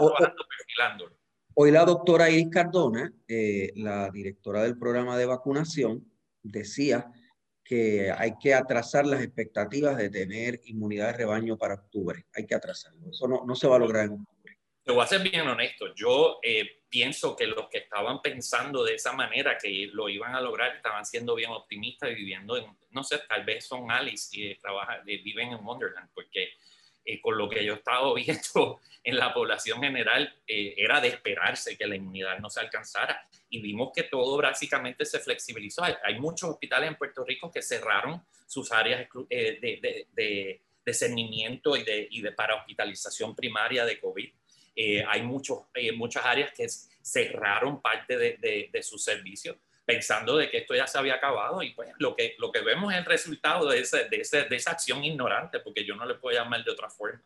Hoy 1.54 1.70
la 1.70 1.84
doctora 1.84 2.30
Iris 2.30 2.48
Cardona, 2.50 3.12
eh, 3.26 3.72
la 3.76 4.10
directora 4.10 4.62
del 4.62 4.78
programa 4.78 5.16
de 5.16 5.26
vacunación, 5.26 6.04
decía 6.42 7.10
que 7.64 8.10
hay 8.10 8.34
que 8.40 8.54
atrasar 8.54 9.06
las 9.06 9.22
expectativas 9.22 9.96
de 9.96 10.10
tener 10.10 10.60
inmunidad 10.64 11.06
de 11.08 11.12
rebaño 11.18 11.56
para 11.56 11.74
octubre. 11.74 12.26
Hay 12.34 12.46
que 12.46 12.54
atrasarlo. 12.54 13.10
Eso 13.10 13.26
no, 13.28 13.44
no 13.46 13.54
se 13.54 13.68
va 13.68 13.76
a 13.76 13.78
lograr 13.78 14.06
en 14.06 14.12
octubre. 14.12 14.39
Te 14.90 14.94
voy 14.96 15.04
a 15.04 15.06
ser 15.06 15.20
bien 15.20 15.46
honesto. 15.46 15.94
Yo 15.94 16.40
eh, 16.42 16.82
pienso 16.88 17.36
que 17.36 17.46
los 17.46 17.68
que 17.68 17.78
estaban 17.78 18.20
pensando 18.20 18.82
de 18.82 18.96
esa 18.96 19.12
manera, 19.12 19.56
que 19.56 19.88
lo 19.92 20.08
iban 20.08 20.34
a 20.34 20.40
lograr, 20.40 20.74
estaban 20.74 21.06
siendo 21.06 21.36
bien 21.36 21.50
optimistas 21.52 22.10
y 22.10 22.16
viviendo 22.16 22.56
en, 22.56 22.76
no 22.90 23.04
sé, 23.04 23.20
tal 23.28 23.44
vez 23.44 23.64
son 23.64 23.88
Alice 23.92 24.30
y 24.32 24.52
trabaja, 24.56 25.00
viven 25.04 25.52
en 25.52 25.64
Wonderland, 25.64 26.10
porque 26.12 26.54
eh, 27.04 27.20
con 27.20 27.38
lo 27.38 27.48
que 27.48 27.64
yo 27.64 27.74
he 27.74 27.76
estado 27.76 28.12
viendo 28.16 28.80
en 29.04 29.16
la 29.16 29.32
población 29.32 29.80
general, 29.80 30.34
eh, 30.44 30.74
era 30.76 31.00
de 31.00 31.06
esperarse 31.06 31.78
que 31.78 31.86
la 31.86 31.94
inmunidad 31.94 32.40
no 32.40 32.50
se 32.50 32.58
alcanzara. 32.58 33.24
Y 33.48 33.60
vimos 33.60 33.92
que 33.94 34.02
todo 34.02 34.38
básicamente 34.38 35.04
se 35.04 35.20
flexibilizó. 35.20 35.84
Hay, 35.84 36.18
muchos 36.18 36.50
hospitales 36.50 36.88
en 36.88 36.96
Puerto 36.96 37.22
Rico 37.24 37.48
que 37.52 37.62
cerraron 37.62 38.24
sus 38.44 38.72
áreas 38.72 39.08
de, 39.28 39.36
de, 39.62 40.06
de, 40.12 40.60
de, 40.84 40.94
cernimiento 40.94 41.76
y 41.76 41.84
de, 41.84 42.08
y 42.10 42.22
de 42.22 42.32
para 42.32 42.56
hospitalización 42.56 43.36
primaria 43.36 43.84
de 43.84 44.00
COVID. 44.00 44.32
Hay 45.06 45.22
muchos, 45.22 45.60
muchas 45.96 46.24
áreas 46.24 46.52
que 46.52 46.66
cerraron 47.02 47.80
parte 47.80 48.16
de, 48.16 48.68
de, 48.72 48.82
sus 48.82 49.02
servicios 49.02 49.56
pensando 49.84 50.36
de 50.36 50.48
que 50.48 50.58
esto 50.58 50.74
ya 50.74 50.86
se 50.86 50.98
había 50.98 51.14
acabado 51.14 51.62
y 51.62 51.72
pues 51.72 51.90
lo 51.98 52.14
que, 52.14 52.36
lo 52.38 52.52
que 52.52 52.60
vemos 52.60 52.92
es 52.92 52.98
el 52.98 53.04
resultado 53.04 53.68
de, 53.68 53.80
ese, 53.80 54.08
de, 54.08 54.18
ese, 54.18 54.44
de 54.44 54.56
esa 54.56 54.72
acción 54.72 55.02
ignorante, 55.02 55.58
porque 55.60 55.84
yo 55.84 55.96
no 55.96 56.06
le 56.06 56.14
puedo 56.14 56.38
llamar 56.38 56.62
de 56.62 56.70
otra 56.70 56.88
forma. 56.88 57.20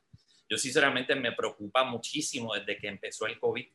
Yo 0.49 0.57
sinceramente 0.57 1.15
me 1.15 1.33
preocupa 1.33 1.85
muchísimo 1.85 2.55
desde 2.55 2.79
que 2.79 2.89
empezó 2.89 3.27
el 3.27 3.39
COVID, 3.39 3.67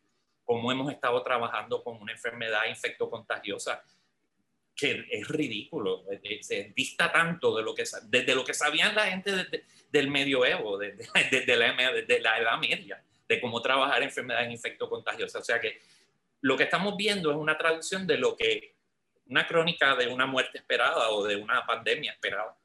cómo 0.43 0.71
hemos 0.71 0.91
estado 0.91 1.21
trabajando 1.21 1.83
con 1.83 2.01
una 2.01 2.11
enfermedad 2.11 2.61
infectocontagiosa 2.67 3.83
que 4.75 5.05
es 5.11 5.27
ridículo, 5.27 6.05
eh, 6.09 6.21
eh, 6.23 6.39
se 6.41 6.71
dista 6.75 7.11
tanto 7.11 7.55
de 7.55 7.63
lo 7.63 7.75
que, 7.75 7.83
desde 8.05 8.33
lo 8.33 8.45
que 8.45 8.53
sabían 8.53 8.95
la 8.95 9.07
gente 9.07 9.35
desde, 9.35 9.65
del 9.91 10.09
medioevo, 10.09 10.77
desde, 10.77 11.05
desde, 11.29 11.55
la, 11.57 11.91
desde 11.91 12.21
la 12.21 12.39
Edad 12.39 12.57
Media, 12.57 13.03
de 13.29 13.39
cómo 13.39 13.61
trabajar 13.61 14.01
enfermedades 14.01 14.51
infectocontagiosas. 14.51 15.41
O 15.41 15.45
sea 15.45 15.61
que 15.61 15.79
lo 16.41 16.57
que 16.57 16.63
estamos 16.63 16.97
viendo 16.97 17.29
es 17.31 17.37
una 17.37 17.57
traducción 17.57 18.07
de 18.07 18.17
lo 18.17 18.35
que 18.35 18.75
una 19.27 19.47
crónica 19.47 19.95
de 19.95 20.07
una 20.07 20.25
muerte 20.25 20.57
esperada 20.57 21.11
o 21.11 21.23
de 21.23 21.35
una 21.35 21.63
pandemia 21.65 22.13
esperada. 22.13 22.57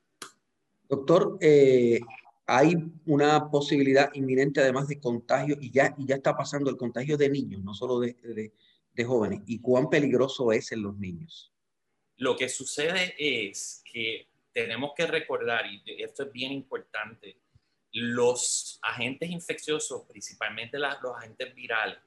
Doctor, 0.89 1.37
eh, 1.41 2.01
hay 2.47 2.75
una 3.05 3.51
posibilidad 3.51 4.11
inminente 4.15 4.61
además 4.61 4.89
de 4.89 4.99
contagio 4.99 5.57
y 5.61 5.71
ya, 5.71 5.95
y 5.99 6.07
ya 6.07 6.17
está 6.17 6.35
pasando 6.35 6.71
el 6.71 6.77
contagio 6.77 7.19
de 7.19 7.29
niños, 7.29 7.63
no 7.63 7.75
solo 7.75 8.01
de, 8.01 8.15
de, 8.15 8.53
de 8.95 9.05
jóvenes. 9.05 9.41
¿Y 9.47 9.61
cuán 9.61 9.91
peligroso 9.91 10.51
es 10.53 10.73
en 10.73 10.83
los 10.83 10.97
niños? 10.97 11.53
Lo 12.17 12.37
que 12.37 12.49
sucede 12.49 13.15
es 13.19 13.83
que 13.91 14.29
tenemos 14.53 14.93
que 14.97 15.07
recordar, 15.07 15.67
y 15.67 15.83
esto 16.03 16.23
es 16.23 16.33
bien 16.33 16.53
importante, 16.53 17.37
los 17.95 18.81
agentes 18.83 19.31
infecciosos, 19.31 20.03
principalmente 20.03 20.79
los 20.79 21.17
agentes 21.17 21.55
virales, 21.55 21.99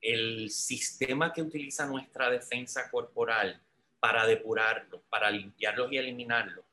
el 0.00 0.50
sistema 0.50 1.32
que 1.32 1.40
utiliza 1.40 1.86
nuestra 1.86 2.28
defensa 2.28 2.90
corporal 2.90 3.58
para 3.98 4.26
depurarlos, 4.26 5.00
para 5.08 5.30
limpiarlos 5.30 5.90
y 5.90 5.96
eliminarlos. 5.96 6.64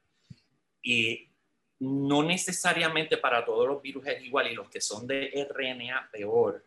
Y 0.84 1.30
no 1.80 2.24
necesariamente 2.24 3.18
para 3.18 3.46
todos 3.46 3.66
los 3.66 3.82
virus 3.82 4.06
es 4.08 4.22
igual 4.22 4.52
y 4.52 4.54
los 4.54 4.70
que 4.70 4.82
son 4.82 5.08
de 5.08 5.48
RNA 5.50 6.10
peor, 6.12 6.66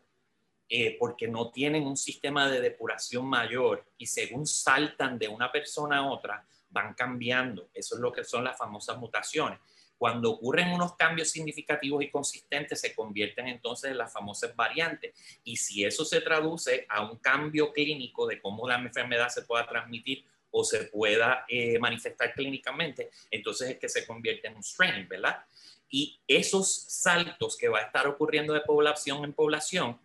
eh, 0.66 0.96
porque 0.98 1.28
no 1.28 1.50
tienen 1.50 1.86
un 1.86 1.98
sistema 1.98 2.50
de 2.50 2.62
depuración 2.62 3.26
mayor 3.26 3.84
y 3.98 4.06
según 4.06 4.46
saltan 4.46 5.18
de 5.18 5.28
una 5.28 5.52
persona 5.52 5.98
a 5.98 6.06
otra, 6.06 6.46
van 6.70 6.94
cambiando. 6.94 7.68
Eso 7.74 7.96
es 7.96 8.00
lo 8.00 8.10
que 8.10 8.24
son 8.24 8.42
las 8.42 8.56
famosas 8.56 8.96
mutaciones. 8.96 9.58
Cuando 9.98 10.32
ocurren 10.32 10.72
unos 10.72 10.96
cambios 10.96 11.30
significativos 11.30 12.02
y 12.02 12.10
consistentes, 12.10 12.80
se 12.80 12.94
convierten 12.94 13.48
entonces 13.48 13.90
en 13.90 13.98
las 13.98 14.12
famosas 14.12 14.54
variantes. 14.54 15.14
Y 15.44 15.56
si 15.56 15.84
eso 15.84 16.04
se 16.04 16.20
traduce 16.20 16.86
a 16.88 17.08
un 17.08 17.18
cambio 17.18 17.72
clínico 17.72 18.26
de 18.26 18.40
cómo 18.40 18.68
la 18.68 18.76
enfermedad 18.76 19.28
se 19.28 19.42
pueda 19.42 19.66
transmitir 19.66 20.24
o 20.50 20.62
se 20.62 20.84
pueda 20.84 21.44
eh, 21.48 21.78
manifestar 21.78 22.32
clínicamente, 22.32 23.10
entonces 23.30 23.70
es 23.70 23.78
que 23.78 23.88
se 23.88 24.06
convierte 24.06 24.48
en 24.48 24.56
un 24.56 24.62
strain, 24.62 25.08
¿verdad? 25.08 25.44
Y 25.88 26.20
esos 26.26 26.72
saltos 26.72 27.56
que 27.56 27.68
va 27.68 27.78
a 27.80 27.82
estar 27.82 28.06
ocurriendo 28.06 28.52
de 28.52 28.60
población 28.60 29.24
en 29.24 29.32
población, 29.32 29.98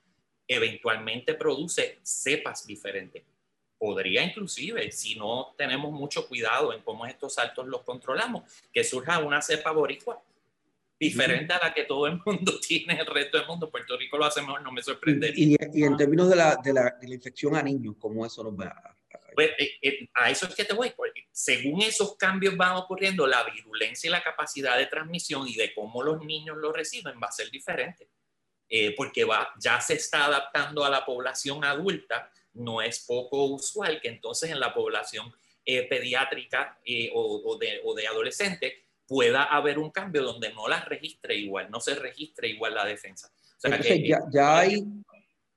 eventualmente 0.47 1.35
produce 1.35 1.99
cepas 2.01 2.65
diferentes. 2.65 3.23
Podría 3.79 4.23
inclusive, 4.23 4.91
si 4.91 5.15
no 5.15 5.55
tenemos 5.57 5.91
mucho 5.91 6.27
cuidado 6.27 6.73
en 6.73 6.81
cómo 6.81 7.05
estos 7.05 7.33
saltos 7.33 7.65
los 7.65 7.81
controlamos, 7.81 8.43
que 8.71 8.83
surja 8.83 9.19
una 9.19 9.41
cepa 9.41 9.71
boricua 9.71 10.21
diferente 10.99 11.53
a 11.53 11.59
la 11.63 11.73
que 11.73 11.85
todo 11.85 12.05
el 12.07 12.19
mundo 12.25 12.59
tiene, 12.67 12.99
el 12.99 13.05
resto 13.05 13.37
del 13.37 13.47
mundo. 13.47 13.71
Puerto 13.71 13.97
Rico 13.97 14.17
lo 14.17 14.25
hace 14.25 14.41
mejor, 14.41 14.61
no 14.61 14.71
me 14.71 14.83
sorprendería. 14.83 15.57
Y, 15.73 15.83
en 15.83 15.95
términos 15.95 16.29
de 16.29 16.35
la, 16.35 16.57
de, 16.57 16.73
la, 16.73 16.97
de 17.01 17.07
la, 17.07 17.15
infección 17.15 17.55
a 17.55 17.63
niños, 17.63 17.95
¿cómo 17.97 18.25
eso 18.25 18.43
nos 18.43 18.59
va 18.59 18.65
a 18.65 18.99
pues, 19.39 19.51
eh, 19.57 19.71
eh, 19.81 20.09
a 20.15 20.29
eso 20.29 20.47
es 20.47 20.53
que 20.53 20.65
te 20.65 20.73
voy, 20.73 20.89
porque 20.89 21.29
según 21.31 21.81
esos 21.81 22.17
cambios 22.17 22.57
van 22.57 22.75
ocurriendo, 22.75 23.25
la 23.25 23.43
virulencia 23.43 24.09
y 24.09 24.11
la 24.11 24.21
capacidad 24.21 24.77
de 24.77 24.87
transmisión 24.87 25.47
y 25.47 25.55
de 25.55 25.73
cómo 25.73 26.03
los 26.03 26.25
niños 26.25 26.57
lo 26.57 26.73
reciben 26.73 27.15
va 27.23 27.27
a 27.27 27.31
ser 27.31 27.49
diferente, 27.49 28.09
eh, 28.67 28.93
porque 28.97 29.23
va, 29.23 29.53
ya 29.57 29.79
se 29.79 29.93
está 29.93 30.25
adaptando 30.25 30.83
a 30.83 30.89
la 30.89 31.05
población 31.05 31.63
adulta, 31.63 32.29
no 32.59 32.81
es 32.81 33.05
poco 33.07 33.45
usual 33.45 33.99
que 34.01 34.09
entonces 34.09 34.51
en 34.51 34.59
la 34.59 34.73
población 34.73 35.31
pediátrica 35.65 36.79
o, 37.13 37.41
o, 37.45 37.57
de, 37.57 37.81
o 37.83 37.93
de 37.93 38.07
adolescente 38.07 38.85
pueda 39.05 39.43
haber 39.43 39.77
un 39.77 39.91
cambio 39.91 40.23
donde 40.23 40.51
no 40.53 40.67
la 40.67 40.81
registre 40.81 41.35
igual, 41.35 41.69
no 41.69 41.79
se 41.79 41.93
registre 41.93 42.47
igual 42.47 42.73
la 42.73 42.85
defensa. 42.85 43.31
O 43.57 43.59
sea, 43.59 43.79
que, 43.79 44.07
ya, 44.07 44.19
ya 44.31 44.57
hay 44.57 44.83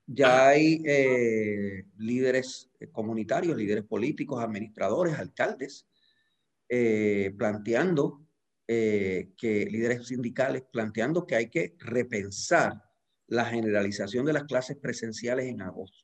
ya 0.07 0.49
hay 0.49 0.83
eh, 0.85 1.85
líderes 1.99 2.71
comunitarios, 2.91 3.57
líderes 3.57 3.85
políticos, 3.85 4.43
administradores, 4.43 5.15
alcaldes, 5.15 5.87
eh, 6.69 7.33
planteando 7.39 8.27
eh, 8.67 9.31
que, 9.37 9.67
líderes 9.67 10.07
sindicales, 10.07 10.65
planteando 10.71 11.27
que 11.27 11.37
hay 11.37 11.49
que 11.49 11.77
repensar 11.79 12.83
la 13.29 13.47
generalización 13.47 14.27
de 14.27 14.33
las 14.33 14.45
clases 14.45 14.77
presenciales 14.77 15.47
en 15.47 15.63
agosto. 15.63 16.02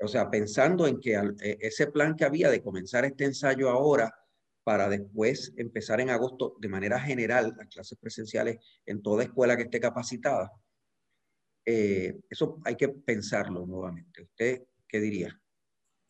O 0.00 0.08
sea, 0.08 0.30
pensando 0.30 0.86
en 0.86 1.00
que 1.00 1.20
ese 1.60 1.88
plan 1.88 2.14
que 2.14 2.24
había 2.24 2.50
de 2.50 2.62
comenzar 2.62 3.04
este 3.04 3.24
ensayo 3.24 3.68
ahora 3.68 4.14
para 4.62 4.88
después 4.88 5.54
empezar 5.56 6.00
en 6.00 6.10
agosto 6.10 6.54
de 6.58 6.68
manera 6.68 7.00
general 7.00 7.54
las 7.56 7.68
clases 7.68 7.98
presenciales 7.98 8.58
en 8.86 9.02
toda 9.02 9.24
escuela 9.24 9.56
que 9.56 9.62
esté 9.62 9.80
capacitada, 9.80 10.52
eh, 11.64 12.14
eso 12.30 12.58
hay 12.64 12.76
que 12.76 12.88
pensarlo 12.88 13.66
nuevamente. 13.66 14.22
¿Usted 14.22 14.62
qué 14.88 15.00
diría? 15.00 15.38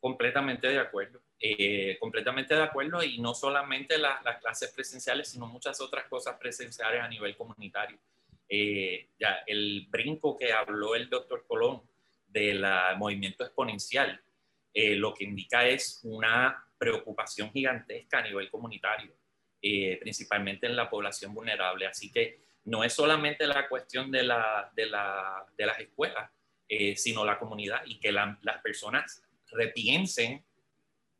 Completamente 0.00 0.68
de 0.68 0.78
acuerdo. 0.78 1.20
Eh, 1.40 1.96
completamente 1.98 2.54
de 2.54 2.62
acuerdo 2.62 3.02
y 3.02 3.20
no 3.20 3.32
solamente 3.34 3.96
las 3.98 4.40
clases 4.40 4.72
presenciales, 4.72 5.28
sino 5.28 5.46
muchas 5.46 5.80
otras 5.80 6.06
cosas 6.06 6.36
presenciales 6.38 7.00
a 7.00 7.08
nivel 7.08 7.36
comunitario. 7.36 7.98
Eh, 8.48 9.10
ya 9.18 9.38
el 9.46 9.86
brinco 9.90 10.36
que 10.36 10.52
habló 10.52 10.94
el 10.94 11.08
doctor 11.08 11.44
Colón 11.46 11.82
del 12.28 12.64
movimiento 12.96 13.44
exponencial, 13.44 14.20
lo 14.74 15.14
que 15.14 15.24
indica 15.24 15.66
es 15.66 16.00
una 16.04 16.64
preocupación 16.78 17.50
gigantesca 17.50 18.18
a 18.18 18.22
nivel 18.22 18.50
comunitario, 18.50 19.12
principalmente 19.60 20.66
en 20.66 20.76
la 20.76 20.88
población 20.88 21.34
vulnerable. 21.34 21.86
Así 21.86 22.12
que 22.12 22.40
no 22.68 22.84
es 22.84 22.92
solamente 22.92 23.46
la 23.46 23.68
cuestión 23.68 24.10
de, 24.10 24.22
la, 24.22 24.70
de, 24.74 24.86
la, 24.86 25.46
de 25.56 25.66
las 25.66 25.80
escuelas, 25.80 26.30
eh, 26.68 26.96
sino 26.96 27.24
la 27.24 27.38
comunidad 27.38 27.80
y 27.86 27.98
que 27.98 28.12
las 28.12 28.62
personas 28.62 29.22
repiensen 29.50 30.44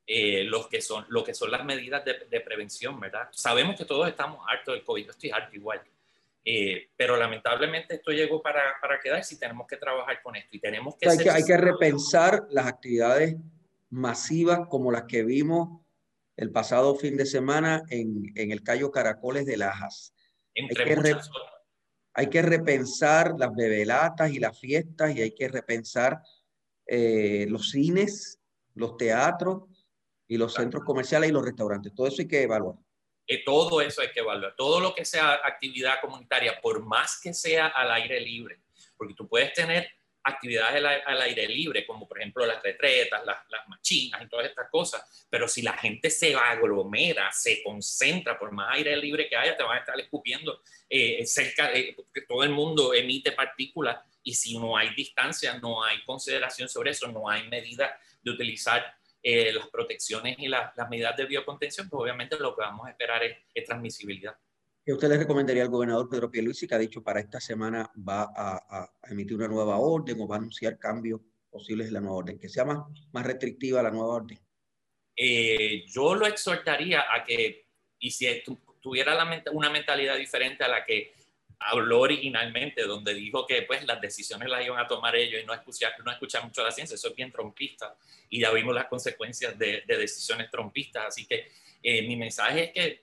eh, 0.07 0.45
los 0.45 0.69
que 0.69 0.81
son, 0.81 1.07
lo 1.09 1.25
que 1.25 1.35
son 1.35 1.51
las 1.51 1.65
medidas 1.65 2.05
de, 2.05 2.27
de, 2.31 2.41
prevención, 2.41 2.99
¿verdad? 3.01 3.29
Sabemos 3.33 3.77
que 3.77 3.85
todos 3.85 4.09
estamos 4.09 4.45
hartos 4.49 4.75
del 4.75 4.85
COVID, 4.85 5.07
yo 5.07 5.11
estoy 5.11 5.31
harto 5.31 5.55
igual, 5.55 5.83
eh, 6.51 6.91
pero 6.97 7.17
lamentablemente 7.17 7.97
esto 7.97 8.11
llegó 8.11 8.41
para, 8.41 8.63
para 8.81 9.01
quedarse 9.01 9.35
y 9.35 9.39
tenemos 9.39 9.67
que 9.67 9.77
trabajar 9.77 10.23
con 10.23 10.37
esto. 10.37 10.57
Y 10.57 10.61
tenemos 10.61 10.97
que... 10.97 11.09
Hay, 11.09 11.19
que, 11.19 11.31
hay 11.31 11.45
que 11.45 11.57
repensar 11.57 12.47
las 12.51 12.67
actividades 12.67 13.37
masivas 13.91 14.61
como 14.69 14.93
las 14.93 15.05
que 15.05 15.25
vimos 15.25 15.81
el 16.37 16.53
pasado 16.53 16.95
fin 16.95 17.17
de 17.17 17.27
semana 17.27 17.83
en, 17.91 18.33
en 18.37 18.53
el 18.53 18.63
Cayo 18.63 18.93
Caracoles 18.93 19.45
de 19.45 19.57
Lajas 19.57 20.15
hay 22.15 22.29
que, 22.29 22.43
repensar 22.43 23.35
las 23.39 23.55
bebelatas 23.55 24.33
y 24.33 24.39
las 24.39 24.59
fiestas 24.59 25.15
y 25.15 25.23
hay 25.23 25.31
que 25.33 25.49
repensar 25.49 26.21
eh, 26.87 27.47
los 27.49 27.71
cines, 27.71 28.41
los 28.75 28.97
teatros 28.97 29.65
y 30.27 30.37
los 30.37 30.55
centros 30.55 30.85
comerciales 30.85 31.31
y 31.31 31.33
los 31.33 31.45
restaurantes. 31.45 31.95
Todo 31.95 32.09
eso 32.09 32.23
hay 32.23 32.29
que 32.29 32.43
evaluar. 32.43 32.77
Eh, 33.29 33.45
todo 33.45 33.83
eso 33.83 34.01
hay 34.01 34.11
que 34.11 34.21
evaluar. 34.21 34.57
Todo 34.57 34.81
lo 34.81 34.95
que 34.95 35.05
sea 35.05 35.35
actividad 35.45 36.01
comunitaria, 36.01 36.59
por 36.61 36.83
más 36.83 37.21
que 37.21 37.35
sea 37.35 37.67
al 37.67 37.93
aire 37.93 38.19
libre, 38.21 38.61
porque 38.97 39.13
tú 39.15 39.29
puedes 39.29 39.53
tener 39.53 39.91
actividades 40.25 40.83
al, 41.07 41.21
aire 41.23 41.47
libre, 41.47 41.87
como 41.87 42.07
por 42.07 42.19
ejemplo 42.19 42.45
las 42.45 42.63
retretas, 42.63 43.25
las, 43.25 43.39
las, 43.49 43.67
machinas 43.69 44.23
y 44.23 44.29
todas 44.29 44.47
estas 44.47 44.69
cosas, 44.71 45.27
pero 45.31 45.49
si 45.49 45.63
la 45.63 45.73
gente 45.75 46.11
se 46.11 46.35
aglomera, 46.35 47.31
se 47.33 47.63
concentra, 47.63 48.39
por 48.39 48.53
más 48.53 48.75
aire 48.77 48.97
libre 48.97 49.29
que 49.29 49.37
haya, 49.37 49.57
te 49.57 49.63
van 49.63 49.77
a 49.77 49.81
estar 49.81 49.99
escupiendo 49.99 50.63
eh, 50.89 51.25
cerca 51.27 51.71
de 51.71 51.97
que 52.13 52.23
todo 52.23 52.43
el 52.43 52.51
mundo 52.51 52.93
emite 52.93 53.33
partículas 53.33 53.99
y 54.23 54.35
si 54.35 54.59
no 54.59 54.77
hay 54.77 54.95
distancia, 54.95 55.59
no 55.59 55.83
hay 55.83 56.03
consideración 56.05 56.69
sobre 56.69 56.91
eso, 56.91 57.09
no 57.09 57.29
hay 57.29 57.49
medida 57.49 57.99
de 58.23 58.31
utilizar 58.31 58.98
eh, 59.23 59.53
las 59.53 59.69
protecciones 59.69 60.37
y 60.39 60.49
las 60.49 60.73
medidas 60.89 61.17
de 61.17 61.27
biocontención, 61.27 61.89
pues 61.89 62.03
obviamente 62.03 62.39
lo 62.39 62.55
que 62.55 62.63
vamos 62.63 62.87
a 62.87 62.91
esperar 62.91 63.23
es, 63.25 63.65
transmisibilidad. 63.65 64.37
¿Qué 64.85 64.93
usted 64.93 65.09
le 65.09 65.19
recomendaría 65.19 65.63
al 65.63 65.69
gobernador 65.69 66.09
Pedro 66.09 66.31
Pierluisi 66.31 66.67
que 66.67 66.75
ha 66.75 66.79
dicho 66.79 67.03
para 67.03 67.21
esta 67.21 67.41
semana 67.41 67.91
va 67.97 68.33
a, 68.35 68.91
emitir 69.11 69.37
una 69.37 69.49
nueva 69.49 69.77
orden 69.77 70.21
o 70.21 70.29
va 70.29 70.37
a 70.37 70.39
anunciar 70.39 70.79
cambios 70.79 71.21
posibles 71.51 71.89
en 71.89 71.95
la 71.95 72.01
nueva 72.01 72.17
orden? 72.17 72.39
Que 72.39 72.49
sea 72.49 72.65
más, 72.65 72.79
más 73.13 73.27
restrictiva 73.27 73.83
la 73.83 73.91
nueva 73.91 74.15
orden. 74.15 74.39
Eh, 75.17 75.85
yo 75.89 76.15
lo 76.15 76.27
exhortaría 76.27 77.13
a 77.13 77.25
que, 77.25 77.67
y 77.99 78.11
si 78.11 78.27
tuviera 78.81 79.15
la, 79.15 79.43
una 79.53 79.69
mentalidad 79.69 80.17
diferente 80.17 80.63
a 80.63 80.69
la 80.69 80.85
que 80.85 81.13
habló 81.61 82.01
originalmente, 82.01 82.83
donde 82.85 83.15
dijo 83.15 83.47
que 83.47 83.63
pues 83.63 83.85
las 83.85 84.01
decisiones 84.01 84.49
las 84.49 84.65
iban 84.65 84.79
a 84.79 84.87
tomar 84.87 85.17
ellos 85.17 85.43
y 85.43 85.47
no 85.47 85.53
escuchar, 85.53 85.93
no 86.05 86.11
escuchar 86.11 86.45
mucho 86.45 86.63
la 86.63 86.71
ciencia, 86.71 86.95
eso 86.95 87.09
es 87.09 87.15
bien 87.15 87.33
trompista 87.33 87.97
y 88.31 88.41
ya 88.41 88.53
vimos 88.53 88.75
las 88.75 88.87
consecuencias 88.87 89.59
de, 89.59 89.83
decisiones 89.87 90.51
trompistas. 90.51 91.07
Así 91.09 91.27
que 91.27 91.51
eh, 91.83 92.07
mi 92.07 92.17
mensaje 92.17 92.65
es 92.65 92.73
que 92.73 93.03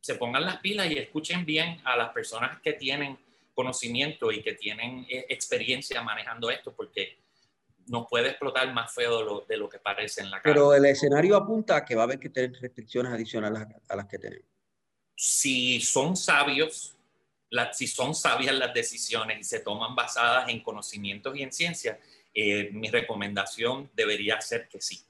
se 0.00 0.14
pongan 0.16 0.44
las 0.44 0.58
pilas 0.58 0.90
y 0.90 0.98
escuchen 0.98 1.44
bien 1.44 1.80
a 1.84 1.96
las 1.96 2.10
personas 2.10 2.60
que 2.60 2.72
tienen 2.72 3.18
conocimiento 3.54 4.32
y 4.32 4.42
que 4.42 4.54
tienen 4.54 5.06
eh, 5.08 5.26
experiencia 5.28 6.02
manejando 6.02 6.50
esto, 6.50 6.72
porque 6.72 7.18
no 7.86 8.06
puede 8.06 8.30
explotar 8.30 8.72
más 8.72 8.94
feo 8.94 9.44
de 9.46 9.56
lo, 9.56 9.68
que 9.68 9.78
parece 9.78 10.22
en 10.22 10.30
la 10.30 10.40
cara. 10.40 10.54
Pero 10.54 10.74
el 10.74 10.84
escenario 10.86 11.36
apunta 11.36 11.76
a 11.76 11.84
que 11.84 11.94
va 11.94 12.02
a 12.02 12.04
haber 12.04 12.18
que 12.18 12.30
tener 12.30 12.52
restricciones 12.60 13.12
adicionales 13.12 13.66
a 13.88 13.96
las 13.96 14.06
que 14.06 14.18
tenemos. 14.18 14.46
Si 15.14 15.80
son 15.80 16.16
sabios, 16.16 16.96
si 17.72 17.86
son 17.86 18.14
sabias 18.14 18.54
las 18.54 18.72
decisiones 18.72 19.40
y 19.40 19.44
se 19.44 19.60
toman 19.60 19.94
basadas 19.94 20.48
en 20.48 20.60
conocimientos 20.60 21.36
y 21.36 21.42
en 21.42 21.52
ciencia, 21.52 21.98
eh, 22.34 22.70
mi 22.72 22.88
recomendación 22.88 23.90
debería 23.94 24.40
ser 24.40 24.68
que 24.68 24.80
sí. 24.80 25.04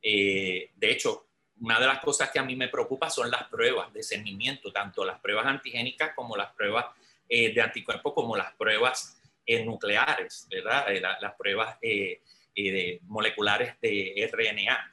Eh, 0.00 0.70
de 0.76 0.90
hecho, 0.90 1.26
una 1.60 1.80
de 1.80 1.86
las 1.86 2.00
cosas 2.00 2.30
que 2.30 2.38
a 2.38 2.44
mí 2.44 2.54
me 2.54 2.68
preocupa 2.68 3.10
son 3.10 3.30
las 3.30 3.48
pruebas 3.48 3.92
de 3.92 4.02
cernimiento, 4.02 4.72
tanto 4.72 5.04
las 5.04 5.20
pruebas 5.20 5.46
antigénicas 5.46 6.14
como 6.14 6.36
las 6.36 6.52
pruebas 6.52 6.86
eh, 7.28 7.52
de 7.52 7.60
anticuerpos, 7.60 8.12
como 8.12 8.36
las 8.36 8.52
pruebas 8.54 9.20
nucleares, 9.46 10.46
¿verdad? 10.48 10.86
las 11.20 11.34
pruebas 11.34 11.76
moleculares 13.02 13.74
de 13.82 14.30
RNA, 14.32 14.90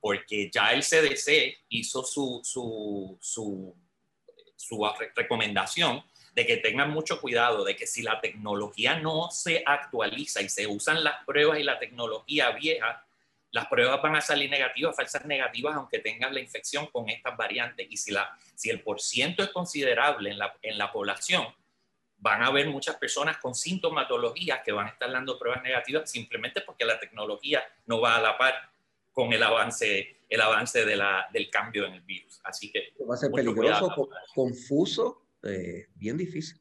porque 0.00 0.50
ya 0.52 0.72
el 0.74 0.82
CDC 0.82 1.64
hizo 1.70 2.04
su, 2.04 2.42
su, 2.44 3.16
su 3.18 3.74
su 4.58 4.84
recomendación 5.14 6.04
de 6.34 6.46
que 6.46 6.58
tengan 6.58 6.90
mucho 6.90 7.20
cuidado, 7.20 7.64
de 7.64 7.76
que 7.76 7.86
si 7.86 8.02
la 8.02 8.20
tecnología 8.20 8.98
no 8.98 9.30
se 9.30 9.62
actualiza 9.64 10.42
y 10.42 10.48
se 10.48 10.66
usan 10.66 11.02
las 11.02 11.24
pruebas 11.24 11.58
y 11.58 11.62
la 11.62 11.78
tecnología 11.78 12.50
vieja, 12.50 13.04
las 13.50 13.66
pruebas 13.66 14.02
van 14.02 14.16
a 14.16 14.20
salir 14.20 14.50
negativas, 14.50 14.94
falsas 14.94 15.24
negativas, 15.24 15.74
aunque 15.74 16.00
tengan 16.00 16.34
la 16.34 16.40
infección 16.40 16.86
con 16.88 17.08
estas 17.08 17.36
variantes. 17.36 17.86
Y 17.88 17.96
si, 17.96 18.10
la, 18.10 18.36
si 18.54 18.68
el 18.68 18.82
porciento 18.82 19.42
es 19.42 19.50
considerable 19.50 20.30
en 20.30 20.38
la, 20.38 20.54
en 20.62 20.76
la 20.76 20.92
población, 20.92 21.46
van 22.18 22.42
a 22.42 22.46
haber 22.46 22.68
muchas 22.68 22.96
personas 22.96 23.38
con 23.38 23.54
sintomatología 23.54 24.62
que 24.62 24.72
van 24.72 24.86
a 24.86 24.90
estar 24.90 25.10
dando 25.10 25.38
pruebas 25.38 25.62
negativas 25.62 26.10
simplemente 26.10 26.60
porque 26.60 26.84
la 26.84 26.98
tecnología 26.98 27.64
no 27.86 28.00
va 28.00 28.16
a 28.16 28.20
la 28.20 28.36
par 28.36 28.67
con 29.18 29.32
el 29.32 29.42
avance, 29.42 30.20
el 30.28 30.40
avance 30.40 30.84
de 30.84 30.94
la, 30.94 31.28
del 31.32 31.50
cambio 31.50 31.86
en 31.86 31.94
el 31.94 32.02
virus. 32.02 32.40
Así 32.44 32.70
que... 32.70 32.92
Va 33.04 33.16
a 33.16 33.18
ser 33.18 33.32
peligroso, 33.32 34.08
confuso, 34.32 35.26
eh, 35.42 35.88
bien 35.96 36.16
difícil. 36.16 36.60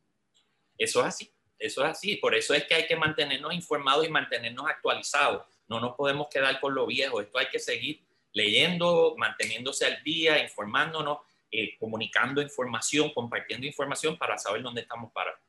Eso 0.75 1.01
es 1.01 1.05
así, 1.05 1.31
eso 1.59 1.85
es 1.85 1.91
así. 1.91 2.15
Por 2.15 2.33
eso 2.33 2.55
es 2.55 2.63
que 2.63 2.73
hay 2.73 2.87
que 2.87 2.95
mantenernos 2.95 3.53
informados 3.53 4.07
y 4.07 4.09
mantenernos 4.09 4.65
actualizados. 4.67 5.43
No 5.67 5.79
nos 5.79 5.95
podemos 5.95 6.29
quedar 6.31 6.59
con 6.59 6.73
lo 6.73 6.87
viejo. 6.87 7.21
Esto 7.21 7.37
hay 7.37 7.47
que 7.49 7.59
seguir 7.59 8.03
leyendo, 8.33 9.13
manteniéndose 9.19 9.85
al 9.85 10.01
día, 10.01 10.41
informándonos, 10.41 11.19
eh, 11.51 11.77
comunicando 11.77 12.41
información, 12.41 13.11
compartiendo 13.13 13.67
información 13.67 14.17
para 14.17 14.35
saber 14.39 14.63
dónde 14.63 14.81
estamos 14.81 15.11
parados. 15.13 15.39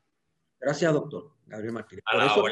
Gracias, 0.61 0.93
doctor 0.93 1.33
Gabriel 1.47 1.73
Martínez. 1.73 2.05
por 2.05 2.23
eso, 2.23 2.45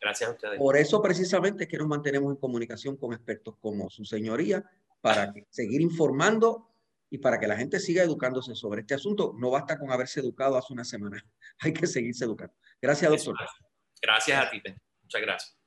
Gracias 0.00 0.28
a 0.28 0.32
ustedes. 0.32 0.58
Por 0.58 0.76
eso 0.76 1.02
precisamente 1.02 1.64
es 1.64 1.68
que 1.68 1.78
nos 1.78 1.88
mantenemos 1.88 2.30
en 2.32 2.40
comunicación 2.40 2.96
con 2.96 3.12
expertos 3.12 3.56
como 3.60 3.88
su 3.90 4.04
señoría 4.04 4.64
para 5.00 5.32
seguir 5.48 5.80
informando 5.80 6.68
y 7.10 7.18
para 7.18 7.40
que 7.40 7.46
la 7.46 7.56
gente 7.56 7.80
siga 7.80 8.02
educándose 8.02 8.54
sobre 8.54 8.82
este 8.82 8.94
asunto. 8.94 9.34
No 9.38 9.50
basta 9.50 9.78
con 9.78 9.90
haberse 9.90 10.20
educado 10.20 10.56
hace 10.56 10.72
una 10.72 10.84
semana, 10.84 11.24
hay 11.60 11.72
que 11.72 11.86
seguirse 11.86 12.24
educando. 12.24 12.54
Gracias, 12.80 13.10
doctor. 13.10 13.36
Gracias 14.00 14.46
a 14.46 14.50
ti, 14.50 14.62
Muchas 15.02 15.22
gracias. 15.22 15.58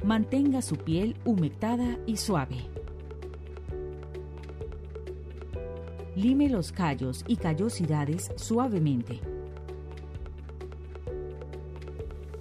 Mantenga 0.05 0.63
su 0.63 0.79
piel 0.79 1.17
humectada 1.25 1.97
y 2.07 2.17
suave. 2.17 2.57
Lime 6.17 6.49
los 6.49 6.73
callos 6.73 7.25
y 7.29 7.37
callosidades 7.37 8.33
suavemente. 8.35 9.21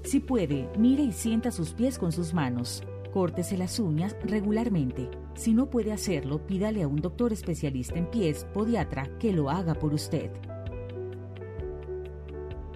Si 0.01 0.19
puede, 0.19 0.69
mire 0.75 1.03
y 1.03 1.11
sienta 1.11 1.51
sus 1.51 1.73
pies 1.73 1.99
con 1.99 2.11
sus 2.11 2.33
manos. 2.33 2.83
Córtese 3.13 3.57
las 3.57 3.77
uñas 3.79 4.17
regularmente. 4.23 5.11
Si 5.35 5.53
no 5.53 5.69
puede 5.69 5.91
hacerlo, 5.91 6.45
pídale 6.47 6.81
a 6.81 6.87
un 6.87 6.99
doctor 6.99 7.31
especialista 7.31 7.99
en 7.99 8.09
pies, 8.09 8.47
podiatra, 8.55 9.19
que 9.19 9.33
lo 9.33 9.51
haga 9.51 9.75
por 9.75 9.93
usted. 9.93 10.31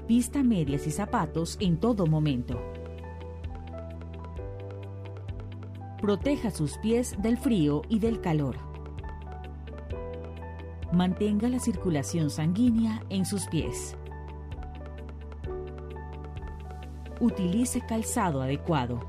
Vista 0.08 0.43
medias 0.43 0.86
y 0.86 0.91
zapatos 0.91 1.58
en 1.60 1.78
todo 1.78 2.06
momento. 2.06 2.75
Proteja 6.06 6.52
sus 6.52 6.78
pies 6.78 7.15
del 7.20 7.36
frío 7.36 7.82
y 7.89 7.98
del 7.98 8.22
calor. 8.22 8.58
Mantenga 10.91 11.50
la 11.50 11.58
circulación 11.58 12.30
sanguínea 12.30 13.02
en 13.10 13.26
sus 13.26 13.48
pies. 13.48 13.98
Utilice 17.20 17.82
calzado 17.82 18.44
adecuado. 18.44 19.00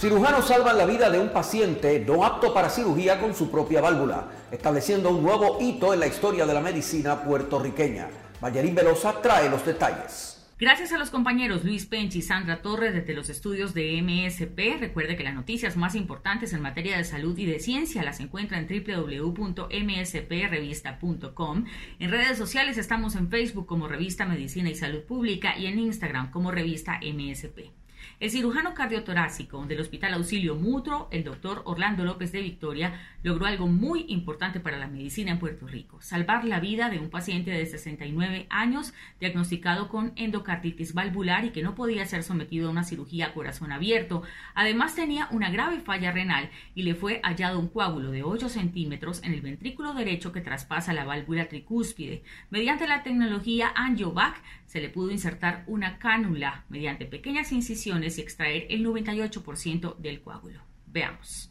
Cirujanos 0.00 0.48
salvan 0.48 0.78
la 0.78 0.86
vida 0.86 1.10
de 1.10 1.18
un 1.18 1.28
paciente 1.28 2.00
no 2.00 2.24
apto 2.24 2.54
para 2.54 2.70
cirugía 2.70 3.20
con 3.20 3.34
su 3.34 3.50
propia 3.50 3.82
válvula, 3.82 4.28
estableciendo 4.50 5.10
un 5.10 5.22
nuevo 5.22 5.58
hito 5.60 5.92
en 5.92 6.00
la 6.00 6.06
historia 6.06 6.46
de 6.46 6.54
la 6.54 6.62
medicina 6.62 7.22
puertorriqueña. 7.22 8.08
Mayerín 8.40 8.74
Velosa 8.74 9.20
trae 9.20 9.50
los 9.50 9.66
detalles. 9.66 10.42
Gracias 10.58 10.94
a 10.94 10.98
los 10.98 11.10
compañeros 11.10 11.66
Luis 11.66 11.84
Penchi 11.84 12.20
y 12.20 12.22
Sandra 12.22 12.62
Torres 12.62 12.94
desde 12.94 13.12
los 13.12 13.28
estudios 13.28 13.74
de 13.74 14.00
MSP. 14.00 14.80
Recuerde 14.80 15.18
que 15.18 15.24
las 15.24 15.34
noticias 15.34 15.76
más 15.76 15.94
importantes 15.94 16.54
en 16.54 16.62
materia 16.62 16.96
de 16.96 17.04
salud 17.04 17.36
y 17.36 17.44
de 17.44 17.60
ciencia 17.60 18.02
las 18.02 18.20
encuentra 18.20 18.58
en 18.58 18.68
www.msprevista.com. 18.68 21.64
En 21.98 22.10
redes 22.10 22.38
sociales 22.38 22.78
estamos 22.78 23.16
en 23.16 23.28
Facebook 23.28 23.66
como 23.66 23.86
Revista 23.86 24.24
Medicina 24.24 24.70
y 24.70 24.76
Salud 24.76 25.02
Pública 25.02 25.58
y 25.58 25.66
en 25.66 25.78
Instagram 25.78 26.30
como 26.30 26.50
Revista 26.50 27.00
MSP. 27.02 27.79
El 28.20 28.30
cirujano 28.30 28.74
cardiotorácico 28.74 29.64
del 29.64 29.80
Hospital 29.80 30.12
Auxilio 30.12 30.54
Mutuo, 30.54 31.08
el 31.10 31.24
doctor 31.24 31.62
Orlando 31.64 32.04
López 32.04 32.32
de 32.32 32.42
Victoria, 32.42 33.00
logró 33.22 33.46
algo 33.46 33.66
muy 33.66 34.04
importante 34.08 34.60
para 34.60 34.76
la 34.76 34.88
medicina 34.88 35.30
en 35.30 35.38
Puerto 35.38 35.66
Rico, 35.66 36.02
salvar 36.02 36.44
la 36.44 36.60
vida 36.60 36.90
de 36.90 36.98
un 36.98 37.08
paciente 37.08 37.50
de 37.50 37.64
69 37.64 38.46
años 38.50 38.92
diagnosticado 39.20 39.88
con 39.88 40.12
endocarditis 40.16 40.92
valvular 40.92 41.46
y 41.46 41.50
que 41.50 41.62
no 41.62 41.74
podía 41.74 42.04
ser 42.04 42.22
sometido 42.22 42.68
a 42.68 42.72
una 42.72 42.84
cirugía 42.84 43.28
a 43.28 43.32
corazón 43.32 43.72
abierto. 43.72 44.22
Además 44.54 44.94
tenía 44.94 45.26
una 45.30 45.48
grave 45.48 45.80
falla 45.80 46.12
renal 46.12 46.50
y 46.74 46.82
le 46.82 46.94
fue 46.94 47.22
hallado 47.24 47.58
un 47.58 47.68
coágulo 47.68 48.10
de 48.10 48.22
8 48.22 48.50
centímetros 48.50 49.22
en 49.22 49.32
el 49.32 49.40
ventrículo 49.40 49.94
derecho 49.94 50.30
que 50.30 50.42
traspasa 50.42 50.92
la 50.92 51.06
válvula 51.06 51.48
tricúspide. 51.48 52.22
Mediante 52.50 52.86
la 52.86 53.02
tecnología 53.02 53.72
AngioVac 53.74 54.42
se 54.70 54.80
le 54.80 54.88
pudo 54.88 55.10
insertar 55.10 55.64
una 55.66 55.98
cánula 55.98 56.64
mediante 56.68 57.04
pequeñas 57.04 57.50
incisiones 57.50 58.18
y 58.18 58.20
extraer 58.20 58.66
el 58.70 58.86
98% 58.86 59.96
del 59.96 60.20
coágulo. 60.20 60.60
Veamos. 60.86 61.50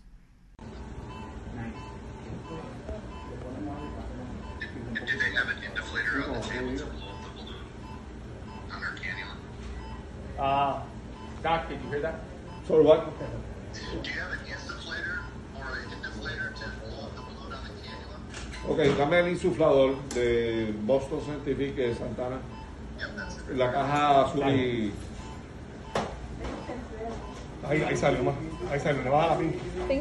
Uh, 10.38 10.80
Doc, 11.44 11.68
did 11.68 11.78
you 11.84 11.90
hear 11.90 12.02
that? 12.02 12.22
So 12.66 12.82
what? 12.82 13.04
Do 13.04 14.10
you 14.10 14.18
have 14.18 14.32
an 14.32 14.40
insufflator 14.48 15.24
or 15.58 15.68
a 15.68 15.84
deflator 15.92 16.56
to 16.56 16.66
blow 16.80 17.10
the 17.14 17.22
balloon 17.22 17.52
on 17.52 17.64
the 17.66 17.72
cannula? 17.84 18.70
Ok, 18.70 18.98
dame 18.98 19.20
el 19.20 19.28
insuflador 19.28 20.02
de 20.16 20.74
Boston 20.86 21.20
Scientific 21.26 21.76
de 21.76 21.94
Santana. 21.96 22.40
La 23.56 23.72
caja 23.72 24.22
azul 24.26 24.50
y... 24.50 24.94
Ahí, 27.68 27.82
ahí 27.84 27.98
sale, 27.98 28.18
nomás. 28.18 28.36
Ahí 28.72 28.80
sale, 28.80 29.04
le 29.04 29.10
baja 29.10 29.28
la 29.28 29.38
pinta. 29.38 29.58
Le 29.88 29.96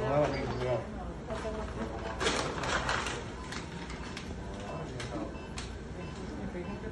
baja 0.00 0.20
la 0.20 0.26
pinta, 0.26 0.52
cuidado. 0.58 0.80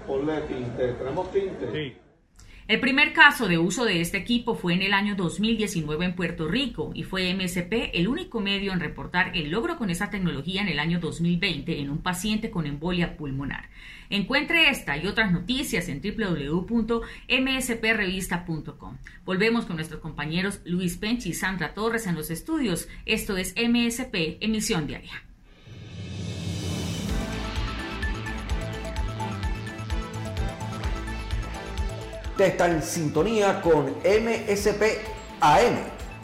Ponle 0.07 0.41
tinte. 0.43 0.93
¿Tenemos 0.95 1.33
tinte? 1.33 1.73
Sí. 1.73 2.10
El 2.69 2.79
primer 2.79 3.13
caso 3.13 3.49
de 3.49 3.59
uso 3.59 3.85
de 3.85 4.01
este 4.01 4.19
equipo 4.19 4.55
fue 4.55 4.75
en 4.75 4.83
el 4.83 4.93
año 4.93 5.17
2019 5.17 6.05
en 6.05 6.15
Puerto 6.15 6.47
Rico 6.47 6.93
y 6.95 7.03
fue 7.03 7.35
MSP 7.35 7.91
el 7.95 8.07
único 8.07 8.39
medio 8.41 8.73
en 8.73 8.79
reportar 8.81 9.37
el 9.37 9.51
logro 9.51 9.77
con 9.77 9.91
esa 9.91 10.11
tecnología 10.11 10.63
en 10.63 10.69
el 10.69 10.79
año 10.79 11.01
2020 11.01 11.81
en 11.81 11.91
un 11.91 11.99
paciente 11.99 12.51
con 12.51 12.67
embolia 12.67 13.17
pulmonar. 13.17 13.69
Encuentre 14.09 14.71
esta 14.71 14.97
y 14.97 15.07
otras 15.07 15.33
noticias 15.33 15.89
en 15.89 16.01
www.msprevista.com. 16.01 18.97
Volvemos 19.25 19.67
con 19.67 19.77
nuestros 19.77 20.01
compañeros 20.01 20.61
Luis 20.65 20.97
Penchi 20.97 21.31
y 21.31 21.35
Sandra 21.35 21.75
Torres 21.75 22.07
en 22.07 22.15
los 22.15 22.31
estudios. 22.31 22.89
Esto 23.07 23.37
es 23.37 23.55
MSP, 23.57 24.39
emisión 24.41 24.87
diaria. 24.87 25.25
Está 32.47 32.71
en 32.71 32.83
sintonía 32.83 33.61
con 33.61 33.91
MSP 34.03 34.83
AM, 35.41 35.77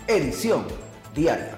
edición 0.06 0.64
diaria. 1.14 1.55